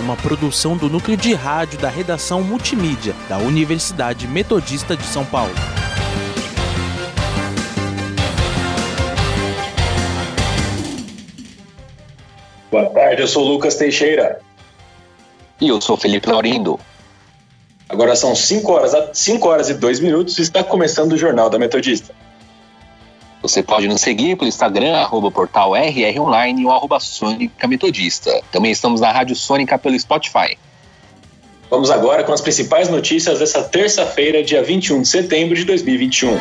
uma 0.00 0.16
produção 0.16 0.76
do 0.76 0.88
núcleo 0.88 1.16
de 1.16 1.34
rádio 1.34 1.78
da 1.78 1.88
redação 1.88 2.42
multimídia 2.42 3.14
da 3.28 3.38
Universidade 3.38 4.26
Metodista 4.26 4.96
de 4.96 5.04
São 5.04 5.24
Paulo. 5.24 5.54
Boa 12.70 12.88
tarde, 12.90 13.22
eu 13.22 13.28
sou 13.28 13.44
Lucas 13.44 13.74
Teixeira. 13.74 14.40
E 15.60 15.68
eu 15.68 15.80
sou 15.80 15.96
Felipe 15.96 16.28
Laurindo. 16.28 16.78
Agora 17.88 18.14
são 18.14 18.34
5 18.34 18.72
horas, 18.72 18.92
5 19.12 19.48
horas 19.48 19.68
e 19.68 19.74
2 19.74 20.00
minutos 20.00 20.38
e 20.38 20.42
está 20.42 20.62
começando 20.62 21.12
o 21.12 21.16
Jornal 21.16 21.50
da 21.50 21.58
Metodista. 21.58 22.14
Você 23.42 23.62
pode 23.62 23.88
nos 23.88 24.02
seguir 24.02 24.36
pelo 24.36 24.48
Instagram, 24.48 24.96
arroba 24.98 25.30
portal 25.30 25.74
RR 25.74 26.20
Online 26.20 26.66
ou 26.66 26.72
arroba 26.72 27.00
Sônica 27.00 27.66
Metodista. 27.66 28.42
Também 28.52 28.70
estamos 28.70 29.00
na 29.00 29.10
Rádio 29.10 29.34
Sônica 29.34 29.78
pelo 29.78 29.98
Spotify. 29.98 30.58
Vamos 31.70 31.90
agora 31.90 32.22
com 32.22 32.32
as 32.32 32.40
principais 32.42 32.90
notícias 32.90 33.38
dessa 33.38 33.62
terça-feira, 33.62 34.42
dia 34.42 34.62
21 34.62 35.02
de 35.02 35.08
setembro 35.08 35.54
de 35.54 35.64
2021. 35.64 36.36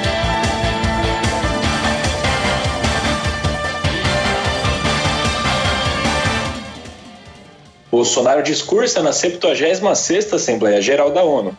Bolsonaro 7.90 8.44
discursa 8.44 9.02
na 9.02 9.12
76ª 9.12 10.34
Assembleia 10.34 10.82
Geral 10.82 11.12
da 11.12 11.24
ONU. 11.24 11.58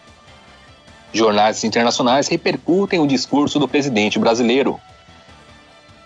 Jornais 1.13 1.65
internacionais 1.65 2.29
repercutem 2.29 3.01
o 3.01 3.07
discurso 3.07 3.59
do 3.59 3.67
presidente 3.67 4.19
brasileiro. 4.19 4.79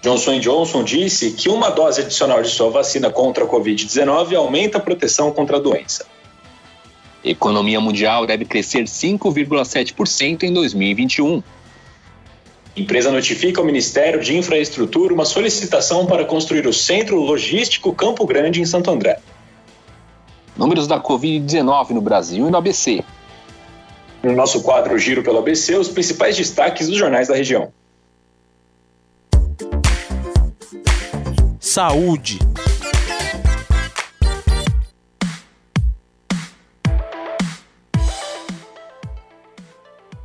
Johnson 0.05 0.38
Johnson 0.38 0.84
disse 0.84 1.30
que 1.30 1.48
uma 1.48 1.70
dose 1.70 2.02
adicional 2.02 2.42
de 2.42 2.50
sua 2.50 2.69
vacina 2.69 3.08
contra 3.08 3.44
a 3.44 3.48
Covid-19 3.48 4.36
aumenta 4.36 4.77
a 4.77 4.80
proteção 4.80 5.33
contra 5.33 5.56
a 5.56 5.58
doença. 5.58 6.05
Economia 7.24 7.80
mundial 7.80 8.27
deve 8.27 8.44
crescer 8.44 8.84
5,7% 8.84 10.42
em 10.42 10.52
2021. 10.52 11.42
Empresa 12.77 13.10
notifica 13.10 13.62
ao 13.62 13.66
Ministério 13.66 14.20
de 14.20 14.36
Infraestrutura 14.36 15.14
uma 15.14 15.25
solicitação 15.25 16.05
para 16.05 16.27
construir 16.27 16.66
o 16.66 16.72
Centro 16.75 17.19
Logístico 17.19 17.94
Campo 17.94 18.27
Grande 18.27 18.60
em 18.60 18.66
Santo 18.66 18.91
André. 18.91 19.19
Números 20.55 20.86
da 20.86 21.00
Covid-19 21.00 21.91
no 21.92 22.02
Brasil 22.02 22.47
e 22.47 22.50
no 22.50 22.58
ABC. 22.58 23.02
No 24.22 24.32
nosso 24.34 24.62
quadro 24.62 24.98
Giro 24.98 25.22
pelo 25.22 25.38
ABC, 25.38 25.78
os 25.78 25.88
principais 25.88 26.36
destaques 26.36 26.88
dos 26.88 26.98
jornais 26.98 27.28
da 27.28 27.34
região. 27.34 27.72
Saúde. 31.75 32.39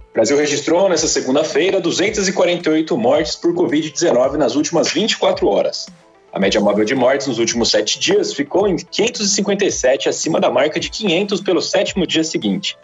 O 0.09 0.13
Brasil 0.13 0.37
registrou 0.37 0.87
nesta 0.87 1.07
segunda-feira 1.07 1.81
248 1.81 2.95
mortes 2.95 3.35
por 3.35 3.51
Covid-19 3.55 4.33
nas 4.33 4.55
últimas 4.55 4.91
24 4.91 5.47
horas. 5.47 5.87
A 6.31 6.39
média 6.39 6.61
móvel 6.61 6.85
de 6.85 6.93
mortes 6.93 7.25
nos 7.25 7.39
últimos 7.39 7.71
sete 7.71 7.97
dias 7.97 8.31
ficou 8.31 8.67
em 8.67 8.75
557, 8.75 10.07
acima 10.07 10.39
da 10.39 10.51
marca 10.51 10.79
de 10.79 10.91
500 10.91 11.41
pelo 11.41 11.63
sétimo 11.63 12.05
dia 12.05 12.23
seguinte. 12.23 12.77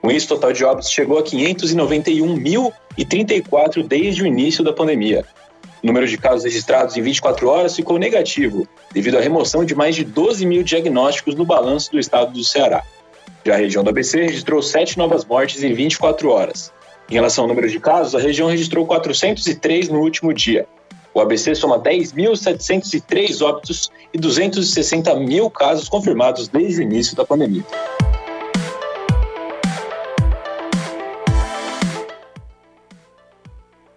Com 0.00 0.10
isso, 0.10 0.24
o 0.24 0.28
total 0.38 0.54
de 0.54 0.64
óbitos 0.64 0.90
chegou 0.90 1.18
a 1.18 1.22
591.034 1.22 3.86
desde 3.86 4.22
o 4.22 4.26
início 4.26 4.64
da 4.64 4.72
pandemia. 4.72 5.22
O 5.86 5.94
número 5.94 6.08
de 6.08 6.18
casos 6.18 6.42
registrados 6.42 6.96
em 6.96 7.00
24 7.00 7.48
horas 7.48 7.76
ficou 7.76 7.96
negativo, 7.96 8.66
devido 8.92 9.18
à 9.18 9.20
remoção 9.20 9.64
de 9.64 9.72
mais 9.72 9.94
de 9.94 10.02
12 10.02 10.44
mil 10.44 10.64
diagnósticos 10.64 11.36
no 11.36 11.44
balanço 11.44 11.92
do 11.92 12.00
estado 12.00 12.32
do 12.32 12.42
Ceará. 12.42 12.82
Já 13.44 13.54
a 13.54 13.56
região 13.56 13.84
do 13.84 13.90
ABC 13.90 14.20
registrou 14.20 14.60
sete 14.60 14.98
novas 14.98 15.24
mortes 15.24 15.62
em 15.62 15.72
24 15.72 16.28
horas. 16.28 16.72
Em 17.08 17.14
relação 17.14 17.44
ao 17.44 17.48
número 17.48 17.70
de 17.70 17.78
casos, 17.78 18.16
a 18.16 18.18
região 18.18 18.48
registrou 18.48 18.84
403 18.84 19.88
no 19.88 20.00
último 20.00 20.34
dia. 20.34 20.66
O 21.14 21.20
ABC 21.20 21.54
soma 21.54 21.78
10.703 21.78 23.40
óbitos 23.46 23.88
e 24.12 24.18
260 24.18 25.14
mil 25.14 25.48
casos 25.48 25.88
confirmados 25.88 26.48
desde 26.48 26.80
o 26.80 26.82
início 26.82 27.14
da 27.14 27.24
pandemia. 27.24 27.62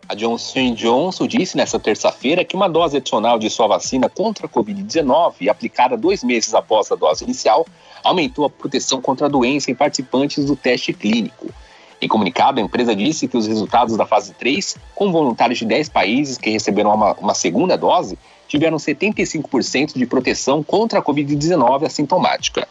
A 0.09 0.15
Johnson 0.15 0.73
Johnson 0.73 1.27
disse 1.27 1.55
nesta 1.55 1.77
terça-feira 1.77 2.43
que 2.43 2.55
uma 2.55 2.67
dose 2.67 2.97
adicional 2.97 3.37
de 3.37 3.47
sua 3.47 3.67
vacina 3.67 4.09
contra 4.09 4.47
a 4.47 4.49
Covid-19, 4.49 5.47
aplicada 5.47 5.95
dois 5.95 6.23
meses 6.23 6.51
após 6.55 6.91
a 6.91 6.95
dose 6.95 7.23
inicial, 7.23 7.63
aumentou 8.03 8.43
a 8.43 8.49
proteção 8.49 8.99
contra 9.03 9.27
a 9.27 9.29
doença 9.29 9.69
em 9.69 9.75
participantes 9.75 10.45
do 10.45 10.55
teste 10.55 10.93
clínico. 10.93 11.53
Em 12.01 12.07
comunicado, 12.07 12.59
a 12.59 12.63
empresa 12.63 12.95
disse 12.95 13.27
que 13.27 13.37
os 13.37 13.45
resultados 13.45 13.95
da 13.95 14.03
fase 14.07 14.33
3, 14.33 14.77
com 14.95 15.11
voluntários 15.11 15.59
de 15.59 15.65
10 15.65 15.89
países 15.89 16.39
que 16.39 16.49
receberam 16.49 16.91
uma, 16.91 17.13
uma 17.13 17.35
segunda 17.35 17.77
dose, 17.77 18.17
tiveram 18.47 18.77
75% 18.77 19.93
de 19.93 20.07
proteção 20.07 20.63
contra 20.63 20.97
a 20.97 21.03
Covid-19 21.03 21.85
assintomática. 21.85 22.67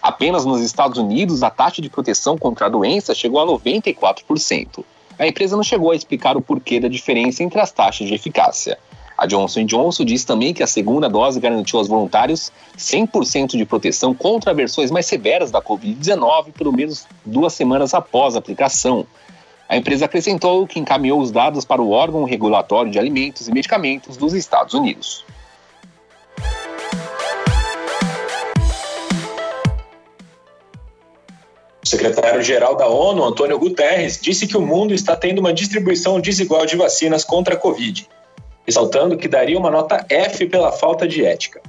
Apenas 0.00 0.46
nos 0.46 0.62
Estados 0.62 0.96
Unidos, 0.96 1.42
a 1.42 1.50
taxa 1.50 1.82
de 1.82 1.90
proteção 1.90 2.38
contra 2.38 2.64
a 2.64 2.70
doença 2.70 3.14
chegou 3.14 3.38
a 3.38 3.46
94%. 3.46 4.82
A 5.20 5.26
empresa 5.26 5.54
não 5.54 5.62
chegou 5.62 5.90
a 5.90 5.94
explicar 5.94 6.34
o 6.34 6.40
porquê 6.40 6.80
da 6.80 6.88
diferença 6.88 7.42
entre 7.42 7.60
as 7.60 7.70
taxas 7.70 8.08
de 8.08 8.14
eficácia. 8.14 8.78
A 9.18 9.26
Johnson 9.26 9.66
Johnson 9.66 10.02
diz 10.02 10.24
também 10.24 10.54
que 10.54 10.62
a 10.62 10.66
segunda 10.66 11.10
dose 11.10 11.38
garantiu 11.38 11.78
aos 11.78 11.88
voluntários 11.88 12.50
100% 12.78 13.48
de 13.48 13.66
proteção 13.66 14.14
contra 14.14 14.54
versões 14.54 14.90
mais 14.90 15.04
severas 15.04 15.50
da 15.50 15.60
Covid-19 15.60 16.52
pelo 16.54 16.72
menos 16.72 17.06
duas 17.22 17.52
semanas 17.52 17.92
após 17.92 18.34
a 18.34 18.38
aplicação. 18.38 19.06
A 19.68 19.76
empresa 19.76 20.06
acrescentou 20.06 20.66
que 20.66 20.80
encaminhou 20.80 21.20
os 21.20 21.30
dados 21.30 21.66
para 21.66 21.82
o 21.82 21.90
órgão 21.90 22.24
regulatório 22.24 22.90
de 22.90 22.98
alimentos 22.98 23.46
e 23.46 23.52
medicamentos 23.52 24.16
dos 24.16 24.32
Estados 24.32 24.72
Unidos. 24.72 25.22
Secretário-geral 31.90 32.76
da 32.76 32.86
ONU, 32.86 33.24
Antônio 33.24 33.58
Guterres, 33.58 34.18
disse 34.20 34.46
que 34.46 34.56
o 34.56 34.60
mundo 34.60 34.94
está 34.94 35.16
tendo 35.16 35.40
uma 35.40 35.52
distribuição 35.52 36.20
desigual 36.20 36.64
de 36.64 36.76
vacinas 36.76 37.24
contra 37.24 37.54
a 37.54 37.56
Covid, 37.56 38.06
ressaltando 38.64 39.16
que 39.16 39.26
daria 39.26 39.58
uma 39.58 39.70
nota 39.70 40.06
F 40.08 40.46
pela 40.46 40.70
falta 40.70 41.06
de 41.06 41.24
ética. 41.24 41.60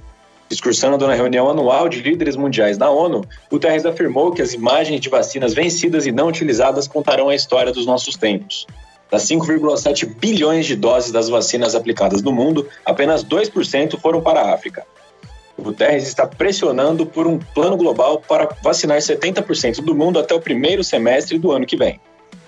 Discursando 0.48 1.08
na 1.08 1.16
reunião 1.16 1.50
anual 1.50 1.90
de 1.90 2.02
líderes 2.02 2.36
mundiais 2.36 2.78
da 2.78 2.90
ONU, 2.90 3.26
Guterres 3.50 3.86
afirmou 3.86 4.32
que 4.32 4.42
as 4.42 4.54
imagens 4.54 5.00
de 5.00 5.10
vacinas 5.10 5.54
vencidas 5.54 6.06
e 6.06 6.12
não 6.12 6.28
utilizadas 6.28 6.88
contarão 6.88 7.30
a 7.30 7.36
história 7.36 7.72
dos 7.72 7.86
nossos 7.86 8.16
tempos. 8.16 8.68
Das 9.10 9.24
5,7 9.24 10.06
bilhões 10.06 10.66
de 10.66 10.76
doses 10.76 11.12
das 11.12 11.30
vacinas 11.30 11.74
aplicadas 11.74 12.22
no 12.22 12.32
mundo, 12.32 12.68
apenas 12.86 13.24
2% 13.24 14.00
foram 14.00 14.22
para 14.22 14.42
a 14.42 14.54
África. 14.54 14.86
Guterres 15.62 16.08
está 16.08 16.28
pressionando 16.28 17.06
por 17.06 17.28
um 17.28 17.38
plano 17.38 17.78
global 17.78 18.22
para 18.28 18.50
vacinar 18.64 18.98
70% 18.98 19.84
do 19.84 19.96
mundo 19.96 20.20
até 20.20 20.34
o 20.34 20.40
primeiro 20.40 20.84
semestre 20.84 21.38
do 21.38 21.52
ano 21.52 21.66
que 21.66 21.78
vem. 21.78 22.00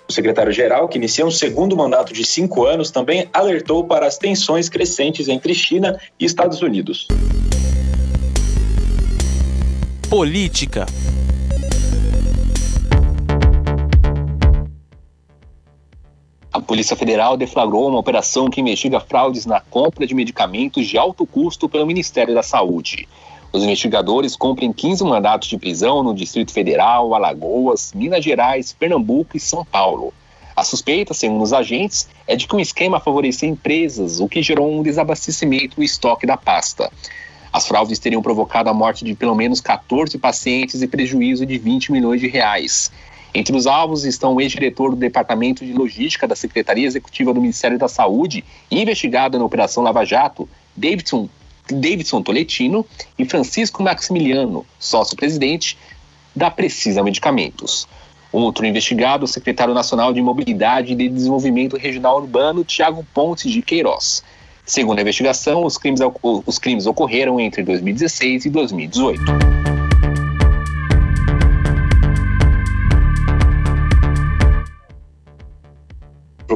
O 0.07 0.11
secretário-geral, 0.11 0.89
que 0.89 0.97
inicia 0.97 1.25
um 1.25 1.31
segundo 1.31 1.77
mandato 1.77 2.13
de 2.13 2.25
cinco 2.25 2.65
anos, 2.65 2.91
também 2.91 3.29
alertou 3.31 3.85
para 3.85 4.05
as 4.05 4.17
tensões 4.17 4.67
crescentes 4.67 5.29
entre 5.29 5.53
China 5.53 5.97
e 6.19 6.25
Estados 6.25 6.61
Unidos. 6.61 7.07
Política. 10.09 10.85
A 16.53 16.61
Polícia 16.61 16.95
Federal 16.95 17.35
deflagrou 17.35 17.89
uma 17.89 17.97
operação 17.97 18.47
que 18.47 18.61
investiga 18.61 18.99
fraudes 18.99 19.43
na 19.43 19.59
compra 19.59 20.05
de 20.05 20.13
medicamentos 20.13 20.85
de 20.85 20.99
alto 20.99 21.25
custo 21.25 21.67
pelo 21.67 21.87
Ministério 21.87 22.35
da 22.35 22.43
Saúde. 22.43 23.07
Os 23.51 23.63
investigadores 23.63 24.35
cumprem 24.35 24.71
15 24.71 25.03
mandatos 25.03 25.49
de 25.49 25.57
prisão 25.57 26.03
no 26.03 26.13
Distrito 26.13 26.53
Federal, 26.53 27.15
Alagoas, 27.15 27.91
Minas 27.95 28.23
Gerais, 28.23 28.71
Pernambuco 28.71 29.35
e 29.35 29.39
São 29.39 29.65
Paulo. 29.65 30.13
A 30.55 30.63
suspeita, 30.63 31.11
segundo 31.11 31.41
os 31.41 31.53
agentes, 31.53 32.07
é 32.27 32.35
de 32.35 32.47
que 32.47 32.55
um 32.55 32.59
esquema 32.59 32.99
favorecia 32.99 33.49
empresas, 33.49 34.19
o 34.19 34.29
que 34.29 34.43
gerou 34.43 34.71
um 34.71 34.83
desabastecimento 34.83 35.77
do 35.77 35.83
estoque 35.83 36.27
da 36.27 36.37
pasta. 36.37 36.91
As 37.51 37.67
fraudes 37.67 37.97
teriam 37.97 38.21
provocado 38.21 38.69
a 38.69 38.73
morte 38.75 39.03
de 39.03 39.15
pelo 39.15 39.33
menos 39.33 39.59
14 39.59 40.19
pacientes 40.19 40.83
e 40.83 40.87
prejuízo 40.87 41.47
de 41.47 41.57
20 41.57 41.91
milhões 41.91 42.21
de 42.21 42.27
reais. 42.27 42.91
Entre 43.33 43.55
os 43.55 43.65
alvos 43.65 44.05
estão 44.05 44.35
o 44.35 44.41
ex-diretor 44.41 44.91
do 44.91 44.95
Departamento 44.95 45.65
de 45.65 45.73
Logística 45.73 46.27
da 46.27 46.35
Secretaria 46.35 46.85
Executiva 46.85 47.33
do 47.33 47.41
Ministério 47.41 47.79
da 47.79 47.87
Saúde, 47.87 48.43
investigado 48.69 49.39
na 49.39 49.45
Operação 49.45 49.81
Lava 49.81 50.05
Jato, 50.05 50.47
Davidson, 50.75 51.27
Davidson 51.67 52.21
Toletino 52.21 52.85
e 53.17 53.25
Francisco 53.25 53.81
Maximiliano, 53.81 54.63
sócio-presidente 54.77 55.77
da 56.35 56.51
Precisa 56.51 57.01
Medicamentos. 57.01 57.87
Outro 58.31 58.65
investigado, 58.65 59.25
o 59.25 59.27
secretário 59.27 59.73
nacional 59.73 60.13
de 60.13 60.21
Mobilidade 60.21 60.93
e 60.93 60.95
de 60.95 61.09
Desenvolvimento 61.09 61.75
Regional 61.75 62.17
Urbano, 62.17 62.63
Tiago 62.63 63.05
Pontes 63.13 63.51
de 63.51 63.61
Queiroz. 63.61 64.23
Segundo 64.65 64.99
a 64.99 65.01
investigação, 65.01 65.65
os 65.65 65.77
crimes, 65.77 66.01
os 66.21 66.59
crimes 66.59 66.85
ocorreram 66.85 67.39
entre 67.39 67.63
2016 67.63 68.45
e 68.45 68.49
2018. 68.49 69.72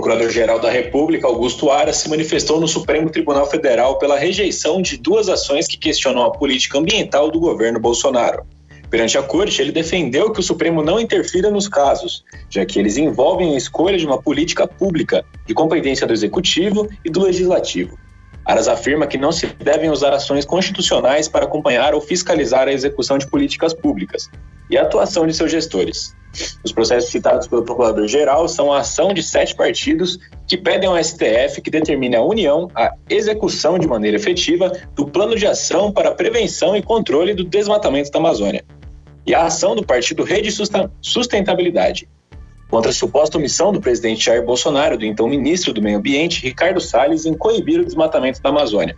Procurador-Geral 0.07 0.59
da 0.62 0.71
República, 0.71 1.27
Augusto 1.27 1.69
Aras, 1.69 1.98
se 1.98 2.09
manifestou 2.09 2.62
no 2.62 2.68
Supremo 2.68 3.09
Tribunal 3.09 3.45
Federal 3.45 4.00
pela 4.00 4.18
rejeição 4.18 4.81
de 4.81 4.95
duas 4.95 5.27
ações 5.27 5.68
que 5.68 5.77
questionam 5.77 6.24
a 6.24 6.31
política 6.31 6.77
ambiental 6.77 7.30
do 7.30 7.42
governo 7.42 7.77
Bolsonaro. 7.77 8.45
Perante 8.89 9.18
a 9.18 9.21
corte, 9.21 9.62
ele 9.62 9.74
defendeu 9.74 10.31
que 10.31 10.39
o 10.39 10.44
Supremo 10.44 10.81
não 10.81 10.98
interfira 10.98 11.51
nos 11.51 11.68
casos, 11.68 12.24
já 12.50 12.65
que 12.65 12.80
eles 12.80 12.95
envolvem 12.95 13.54
a 13.54 13.57
escolha 13.57 13.98
de 13.98 14.06
uma 14.06 14.21
política 14.21 14.65
pública, 14.65 15.25
de 15.45 15.54
competência 15.54 16.07
do 16.07 16.13
Executivo 16.13 16.88
e 17.03 17.10
do 17.10 17.24
Legislativo. 17.24 18.00
Aras 18.48 18.70
afirma 18.70 19.06
que 19.06 19.18
não 19.18 19.34
se 19.34 19.46
devem 19.46 19.90
usar 19.90 20.14
ações 20.14 20.46
constitucionais 20.46 21.28
para 21.28 21.44
acompanhar 21.44 21.94
ou 21.94 22.00
fiscalizar 22.00 22.70
a 22.70 22.72
execução 22.72 23.18
de 23.18 23.28
políticas 23.28 23.74
públicas 23.74 24.30
e 24.70 24.78
a 24.78 24.84
atuação 24.84 25.28
de 25.28 25.34
seus 25.34 25.52
gestores. 25.52 26.16
Os 26.64 26.72
processos 26.72 27.10
citados 27.10 27.46
pelo 27.46 27.64
Procurador-Geral 27.64 28.48
são 28.48 28.72
a 28.72 28.80
ação 28.80 29.14
de 29.14 29.22
sete 29.22 29.54
partidos 29.54 30.18
que 30.48 30.56
pedem 30.56 30.88
ao 30.88 31.04
STF 31.04 31.62
que 31.62 31.70
determine 31.70 32.16
a 32.16 32.24
União 32.24 32.70
a 32.74 32.94
execução 33.10 33.78
de 33.78 33.86
maneira 33.86 34.16
efetiva 34.16 34.72
do 34.96 35.06
Plano 35.06 35.36
de 35.36 35.46
Ação 35.46 35.92
para 35.92 36.12
Prevenção 36.12 36.74
e 36.74 36.82
Controle 36.82 37.34
do 37.34 37.44
Desmatamento 37.44 38.12
da 38.12 38.20
Amazônia, 38.20 38.64
e 39.26 39.36
a 39.36 39.46
ação 39.46 39.76
do 39.76 39.86
Partido 39.86 40.24
Rede 40.24 40.50
Sustentabilidade, 41.02 42.08
contra 42.69 42.92
a 42.92 42.94
suposta 42.94 43.38
omissão 43.38 43.72
do 43.72 43.80
presidente 43.80 44.25
Jair 44.25 44.44
Bolsonaro, 44.44 44.98
do 44.98 45.06
então 45.06 45.28
ministro 45.28 45.74
do 45.74 45.81
Meio 45.81 45.98
Ambiente, 45.98 46.44
Ricardo 46.44 46.81
Salles, 46.81 47.25
em 47.25 47.34
coibir 47.34 47.80
o 47.80 47.86
desmatamento 47.86 48.42
da 48.42 48.50
Amazônia. 48.50 48.98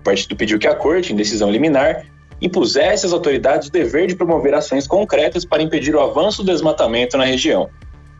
O 0.00 0.04
partido 0.04 0.36
pediu 0.36 0.58
que 0.58 0.66
a 0.66 0.74
corte, 0.74 1.12
em 1.12 1.16
decisão 1.16 1.50
liminar, 1.50 2.04
impusesse 2.40 3.06
às 3.06 3.12
autoridades 3.12 3.68
o 3.68 3.72
dever 3.72 4.06
de 4.06 4.14
promover 4.14 4.54
ações 4.54 4.86
concretas 4.86 5.44
para 5.44 5.62
impedir 5.62 5.94
o 5.94 6.00
avanço 6.00 6.42
do 6.42 6.52
desmatamento 6.52 7.16
na 7.16 7.24
região. 7.24 7.68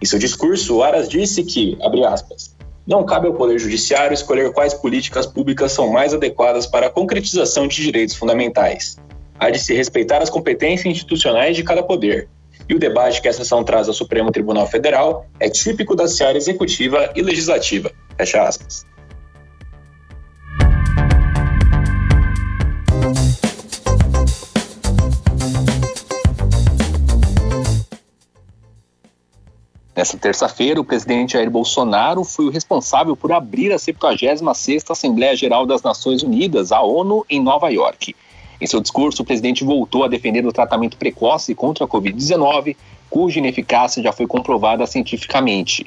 Em 0.02 0.06
seu 0.06 0.18
discurso, 0.18 0.82
Aras 0.82 1.08
disse 1.08 1.44
que, 1.44 1.76
abre 1.82 2.04
aspas, 2.04 2.56
não 2.86 3.04
cabe 3.04 3.26
ao 3.26 3.34
Poder 3.34 3.58
Judiciário 3.58 4.14
escolher 4.14 4.52
quais 4.52 4.72
políticas 4.72 5.26
públicas 5.26 5.72
são 5.72 5.90
mais 5.90 6.14
adequadas 6.14 6.66
para 6.66 6.86
a 6.86 6.90
concretização 6.90 7.66
de 7.66 7.82
direitos 7.82 8.14
fundamentais. 8.14 8.96
Há 9.38 9.50
de 9.50 9.58
se 9.58 9.74
respeitar 9.74 10.22
as 10.22 10.30
competências 10.30 10.86
institucionais 10.86 11.56
de 11.56 11.62
cada 11.62 11.82
poder. 11.82 12.28
E 12.68 12.74
o 12.74 12.78
debate 12.78 13.22
que 13.22 13.28
essa 13.28 13.42
ação 13.42 13.62
traz 13.62 13.86
ao 13.86 13.94
Supremo 13.94 14.32
Tribunal 14.32 14.66
Federal 14.66 15.26
é 15.38 15.48
típico 15.48 15.94
da 15.94 16.08
seara 16.08 16.36
executiva 16.36 17.12
e 17.14 17.22
legislativa. 17.22 17.92
Fecha 18.16 18.42
aspas. 18.42 18.84
Nessa 29.94 30.18
terça-feira, 30.18 30.78
o 30.78 30.84
presidente 30.84 31.32
Jair 31.32 31.50
Bolsonaro 31.50 32.22
foi 32.22 32.44
o 32.44 32.50
responsável 32.50 33.16
por 33.16 33.32
abrir 33.32 33.72
a 33.72 33.76
76ª 33.76 34.90
Assembleia 34.90 35.34
Geral 35.34 35.64
das 35.64 35.82
Nações 35.82 36.22
Unidas, 36.22 36.70
a 36.70 36.82
ONU, 36.82 37.24
em 37.30 37.40
Nova 37.40 37.70
York. 37.70 38.14
Em 38.60 38.66
seu 38.66 38.80
discurso, 38.80 39.22
o 39.22 39.24
presidente 39.24 39.64
voltou 39.64 40.04
a 40.04 40.08
defender 40.08 40.46
o 40.46 40.52
tratamento 40.52 40.96
precoce 40.96 41.54
contra 41.54 41.84
a 41.84 41.88
Covid-19, 41.88 42.76
cuja 43.10 43.38
ineficácia 43.38 44.02
já 44.02 44.12
foi 44.12 44.26
comprovada 44.26 44.86
cientificamente. 44.86 45.86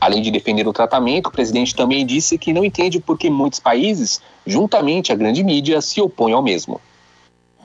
Além 0.00 0.22
de 0.22 0.30
defender 0.30 0.66
o 0.66 0.72
tratamento, 0.72 1.26
o 1.26 1.30
presidente 1.30 1.74
também 1.74 2.06
disse 2.06 2.38
que 2.38 2.52
não 2.52 2.64
entende 2.64 3.00
por 3.00 3.18
que 3.18 3.28
muitos 3.28 3.58
países, 3.58 4.20
juntamente 4.46 5.12
à 5.12 5.14
grande 5.14 5.42
mídia, 5.44 5.80
se 5.80 6.00
opõem 6.00 6.32
ao 6.32 6.42
mesmo. 6.42 6.80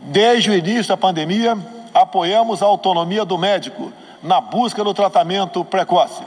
Desde 0.02 0.50
o 0.50 0.54
início 0.54 0.90
da 0.90 0.98
pandemia, 0.98 1.58
apoiamos 1.94 2.62
a 2.62 2.66
autonomia 2.66 3.24
do 3.24 3.38
médico 3.38 3.92
na 4.22 4.42
busca 4.42 4.84
do 4.84 4.94
tratamento 4.94 5.64
precoce, 5.64 6.24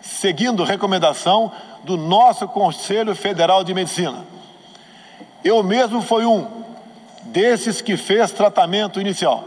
seguindo 0.00 0.64
recomendação 0.64 1.52
do 1.84 1.96
nosso 1.96 2.48
Conselho 2.48 3.14
Federal 3.14 3.62
de 3.62 3.74
Medicina. 3.74 4.26
Eu 5.44 5.62
mesmo 5.62 6.00
fui 6.00 6.24
um 6.24 6.46
desses 7.32 7.80
que 7.80 7.96
fez 7.96 8.30
tratamento 8.30 9.00
inicial. 9.00 9.44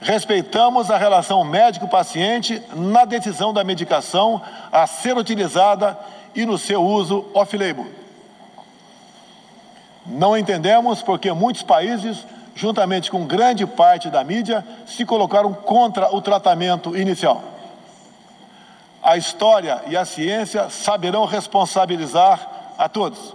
Respeitamos 0.00 0.90
a 0.90 0.96
relação 0.96 1.44
médico-paciente 1.44 2.60
na 2.74 3.04
decisão 3.04 3.52
da 3.52 3.62
medicação 3.62 4.42
a 4.70 4.86
ser 4.86 5.16
utilizada 5.16 5.98
e 6.34 6.44
no 6.44 6.58
seu 6.58 6.82
uso 6.82 7.24
off-label. 7.34 7.86
Não 10.04 10.36
entendemos 10.36 11.02
porque 11.02 11.32
muitos 11.32 11.62
países 11.62 12.26
juntamente 12.54 13.10
com 13.10 13.26
grande 13.26 13.66
parte 13.66 14.10
da 14.10 14.22
mídia, 14.22 14.64
se 14.86 15.04
colocaram 15.04 15.52
contra 15.52 16.14
o 16.14 16.20
tratamento 16.20 16.96
inicial. 16.96 17.42
A 19.02 19.16
história 19.16 19.82
e 19.88 19.96
a 19.96 20.04
ciência 20.04 20.70
saberão 20.70 21.24
responsabilizar 21.24 22.74
a 22.78 22.88
todos. 22.88 23.34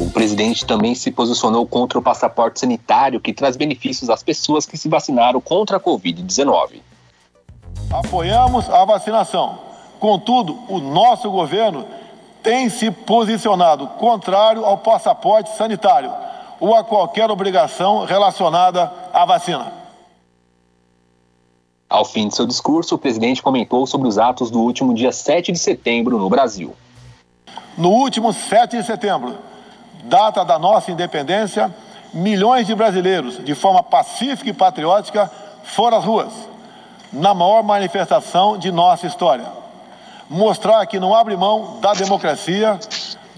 O 0.00 0.08
presidente 0.10 0.64
também 0.64 0.94
se 0.94 1.10
posicionou 1.10 1.66
contra 1.66 1.98
o 1.98 2.02
passaporte 2.02 2.60
sanitário 2.60 3.20
que 3.20 3.32
traz 3.32 3.56
benefícios 3.56 4.08
às 4.08 4.22
pessoas 4.22 4.64
que 4.64 4.76
se 4.76 4.88
vacinaram 4.88 5.40
contra 5.40 5.76
a 5.76 5.80
Covid-19. 5.80 6.80
Apoiamos 7.90 8.70
a 8.70 8.84
vacinação. 8.84 9.58
Contudo, 9.98 10.56
o 10.68 10.78
nosso 10.78 11.28
governo 11.30 11.84
tem 12.44 12.68
se 12.68 12.92
posicionado 12.92 13.88
contrário 13.98 14.64
ao 14.64 14.78
passaporte 14.78 15.56
sanitário 15.56 16.12
ou 16.60 16.76
a 16.76 16.84
qualquer 16.84 17.28
obrigação 17.28 18.04
relacionada 18.04 18.92
à 19.12 19.24
vacina. 19.24 19.72
Ao 21.88 22.04
fim 22.04 22.28
de 22.28 22.36
seu 22.36 22.46
discurso, 22.46 22.94
o 22.94 22.98
presidente 22.98 23.42
comentou 23.42 23.84
sobre 23.84 24.06
os 24.06 24.16
atos 24.16 24.48
do 24.48 24.60
último 24.60 24.94
dia 24.94 25.10
7 25.10 25.50
de 25.50 25.58
setembro 25.58 26.18
no 26.18 26.28
Brasil. 26.28 26.76
No 27.76 27.90
último 27.90 28.32
7 28.32 28.76
de 28.76 28.84
setembro, 28.84 29.34
data 30.04 30.44
da 30.44 30.58
nossa 30.58 30.90
independência, 30.90 31.74
milhões 32.12 32.66
de 32.66 32.74
brasileiros, 32.74 33.42
de 33.44 33.54
forma 33.54 33.82
pacífica 33.82 34.50
e 34.50 34.52
patriótica, 34.52 35.30
foram 35.64 35.98
às 35.98 36.04
ruas, 36.04 36.32
na 37.12 37.34
maior 37.34 37.62
manifestação 37.62 38.56
de 38.56 38.70
nossa 38.70 39.06
história. 39.06 39.46
Mostrar 40.28 40.84
que 40.86 41.00
não 41.00 41.14
abre 41.14 41.36
mão 41.36 41.78
da 41.80 41.92
democracia, 41.92 42.78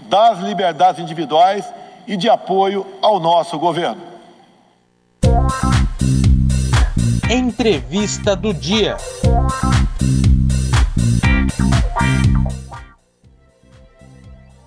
das 0.09 0.39
liberdades 0.39 1.01
individuais 1.01 1.65
e 2.07 2.17
de 2.17 2.29
apoio 2.29 2.85
ao 3.01 3.19
nosso 3.19 3.57
governo. 3.57 4.01
Entrevista 7.29 8.35
do 8.35 8.53
dia. 8.53 8.97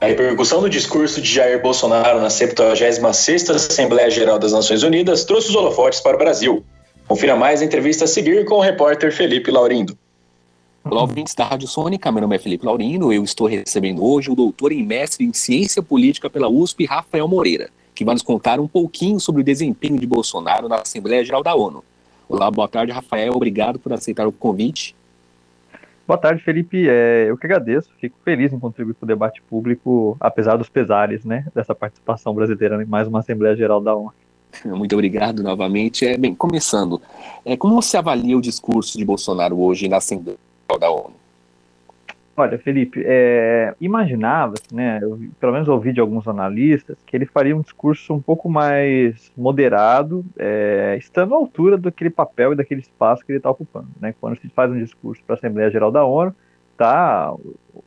A 0.00 0.06
repercussão 0.06 0.60
do 0.60 0.68
discurso 0.68 1.20
de 1.20 1.32
Jair 1.32 1.62
Bolsonaro 1.62 2.20
na 2.20 2.28
76ª 2.28 3.54
Assembleia 3.54 4.10
Geral 4.10 4.38
das 4.38 4.52
Nações 4.52 4.82
Unidas 4.82 5.24
trouxe 5.24 5.48
os 5.48 5.54
holofotes 5.54 6.00
para 6.00 6.16
o 6.16 6.18
Brasil. 6.18 6.64
Confira 7.06 7.36
mais 7.36 7.62
a 7.62 7.64
entrevista 7.64 8.04
a 8.04 8.08
seguir 8.08 8.44
com 8.44 8.56
o 8.56 8.60
repórter 8.60 9.12
Felipe 9.12 9.50
Laurindo. 9.50 9.96
Olá, 10.84 11.00
ouvintes 11.00 11.34
da 11.34 11.44
Rádio 11.44 11.66
Sônica, 11.66 12.12
meu 12.12 12.20
nome 12.20 12.36
é 12.36 12.38
Felipe 12.38 12.66
Laurino, 12.66 13.10
eu 13.10 13.24
estou 13.24 13.46
recebendo 13.46 14.04
hoje 14.04 14.30
o 14.30 14.34
doutor 14.34 14.72
em 14.72 14.82
mestre 14.82 15.24
em 15.24 15.32
Ciência 15.32 15.82
Política 15.82 16.28
pela 16.28 16.48
USP, 16.48 16.84
Rafael 16.84 17.26
Moreira, 17.26 17.70
que 17.94 18.04
vai 18.04 18.14
nos 18.14 18.22
contar 18.22 18.60
um 18.60 18.68
pouquinho 18.68 19.18
sobre 19.18 19.40
o 19.40 19.44
desempenho 19.44 19.98
de 19.98 20.06
Bolsonaro 20.06 20.68
na 20.68 20.76
Assembleia 20.82 21.24
Geral 21.24 21.42
da 21.42 21.54
ONU. 21.54 21.82
Olá, 22.28 22.50
boa 22.50 22.68
tarde, 22.68 22.92
Rafael, 22.92 23.32
obrigado 23.34 23.78
por 23.78 23.94
aceitar 23.94 24.26
o 24.26 24.32
convite. 24.32 24.94
Boa 26.06 26.18
tarde, 26.18 26.42
Felipe. 26.42 26.86
É, 26.88 27.30
eu 27.30 27.36
que 27.38 27.46
agradeço, 27.46 27.90
fico 27.98 28.16
feliz 28.22 28.52
em 28.52 28.58
contribuir 28.58 28.94
para 28.94 29.04
o 29.04 29.08
debate 29.08 29.40
público, 29.42 30.16
apesar 30.20 30.56
dos 30.56 30.68
pesares 30.68 31.24
né, 31.24 31.46
dessa 31.54 31.74
participação 31.74 32.34
brasileira 32.34 32.82
em 32.82 32.86
mais 32.86 33.08
uma 33.08 33.20
Assembleia 33.20 33.56
Geral 33.56 33.80
da 33.80 33.94
ONU. 33.94 34.12
Muito 34.66 34.92
obrigado 34.94 35.42
novamente. 35.42 36.06
É, 36.06 36.18
bem, 36.18 36.34
começando, 36.34 37.00
é, 37.44 37.56
como 37.56 37.80
você 37.80 37.96
avalia 37.96 38.36
o 38.36 38.40
discurso 38.40 38.98
de 38.98 39.04
Bolsonaro 39.04 39.58
hoje 39.58 39.88
na 39.88 39.96
Assembleia 39.96 40.38
da 40.78 40.90
ONU? 40.90 41.23
Olha, 42.36 42.58
Felipe, 42.58 43.00
é, 43.06 43.76
imaginava-se, 43.80 44.74
né, 44.74 45.00
pelo 45.38 45.52
menos 45.52 45.68
ouvi 45.68 45.92
de 45.92 46.00
alguns 46.00 46.26
analistas, 46.26 46.96
que 47.06 47.16
ele 47.16 47.26
faria 47.26 47.56
um 47.56 47.60
discurso 47.60 48.12
um 48.12 48.20
pouco 48.20 48.48
mais 48.48 49.30
moderado, 49.36 50.24
é, 50.36 50.96
estando 50.98 51.32
à 51.32 51.36
altura 51.36 51.78
daquele 51.78 52.10
papel 52.10 52.52
e 52.52 52.56
daquele 52.56 52.80
espaço 52.80 53.24
que 53.24 53.30
ele 53.30 53.38
está 53.38 53.50
ocupando. 53.50 53.86
Né? 54.00 54.14
Quando 54.20 54.36
se 54.40 54.48
faz 54.48 54.68
um 54.68 54.78
discurso 54.78 55.22
para 55.24 55.36
a 55.36 55.38
Assembleia 55.38 55.70
Geral 55.70 55.92
da 55.92 56.04
ONU, 56.04 56.34
tá 56.76 57.32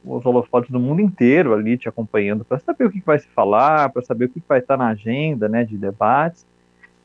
os 0.05 0.25
holofotes 0.25 0.71
do 0.71 0.79
mundo 0.79 1.01
inteiro 1.01 1.53
ali 1.53 1.77
te 1.77 1.89
acompanhando 1.89 2.45
para 2.45 2.57
saber 2.57 2.85
o 2.85 2.89
que, 2.89 3.01
que 3.01 3.05
vai 3.05 3.19
se 3.19 3.27
falar, 3.27 3.89
para 3.89 4.01
saber 4.01 4.25
o 4.25 4.29
que, 4.29 4.39
que 4.39 4.47
vai 4.47 4.59
estar 4.59 4.77
tá 4.77 4.83
na 4.83 4.91
agenda 4.91 5.49
né, 5.49 5.65
de 5.65 5.77
debates 5.77 6.45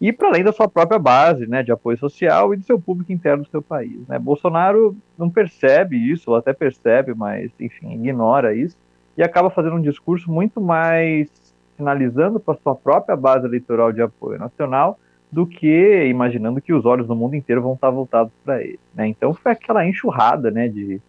e 0.02 0.12
para 0.12 0.30
além 0.30 0.42
da 0.42 0.52
sua 0.52 0.66
própria 0.66 0.99
base 0.99 1.47
né, 1.47 1.62
de 1.62 1.71
apoio 1.71 1.97
social 1.97 2.52
e 2.52 2.56
do 2.56 2.64
seu 2.64 2.76
público 2.76 3.12
interno 3.12 3.44
do 3.44 3.49
seu 3.49 3.62
país. 3.62 4.04
Né? 4.09 4.18
Bolsonaro 4.18 4.97
não 5.16 5.30
percebe 5.30 5.97
isso, 5.97 6.32
ou 6.32 6.37
até 6.37 6.52
percebe, 6.52 7.14
mas, 7.14 7.52
enfim, 7.61 7.92
ignora 7.94 8.52
isso, 8.52 8.76
e 9.16 9.23
acaba 9.23 9.49
fazendo 9.49 9.76
um 9.76 9.80
discurso 9.80 10.28
muito 10.28 10.61
mais 10.61 11.30
sinalizando 11.76 12.40
para 12.40 12.59
sua 12.59 12.75
própria 12.75 13.14
base 13.14 13.47
eleitoral 13.47 13.92
de 13.92 14.02
apoio 14.02 14.40
nacional 14.40 14.99
do 15.30 15.47
que 15.47 16.04
imaginando 16.06 16.61
que 16.61 16.73
os 16.73 16.85
olhos 16.85 17.06
do 17.06 17.14
mundo 17.14 17.37
inteiro 17.37 17.62
vão 17.62 17.75
estar 17.75 17.90
voltados 17.90 18.32
para 18.44 18.61
ele. 18.61 18.80
Né? 18.92 19.06
Então 19.06 19.32
foi 19.32 19.52
aquela 19.52 19.87
enxurrada 19.87 20.50
né, 20.50 20.66
de 20.66 21.00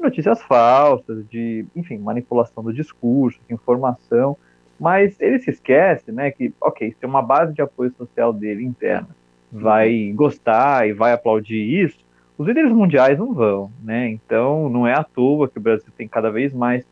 notícias 0.00 0.42
falsas, 0.42 1.24
de, 1.28 1.64
enfim, 1.76 1.98
manipulação 1.98 2.64
do 2.64 2.72
discurso, 2.72 3.38
de 3.46 3.54
informação, 3.54 4.36
mas 4.80 5.20
ele 5.20 5.38
se 5.38 5.50
esquece, 5.50 6.10
né, 6.10 6.30
que, 6.30 6.54
ok, 6.58 6.96
se 6.98 7.04
uma 7.04 7.20
base 7.20 7.52
de 7.52 7.60
apoio 7.60 7.92
social 7.98 8.32
dele 8.32 8.64
interna 8.64 9.08
vai 9.52 10.10
gostar 10.14 10.88
e 10.88 10.94
vai 10.94 11.12
aplaudir 11.12 11.60
isso, 11.84 11.98
os 12.38 12.46
líderes 12.46 12.72
mundiais 12.72 13.18
não 13.18 13.34
vão, 13.34 13.70
né? 13.82 14.08
Então 14.08 14.70
não 14.70 14.86
é 14.86 14.94
à 14.94 15.04
toa 15.04 15.46
que 15.46 15.58
o 15.58 15.60
Brasil 15.60 15.92
tem 15.94 16.08
cada 16.08 16.30
vez 16.30 16.54
mais 16.54 16.86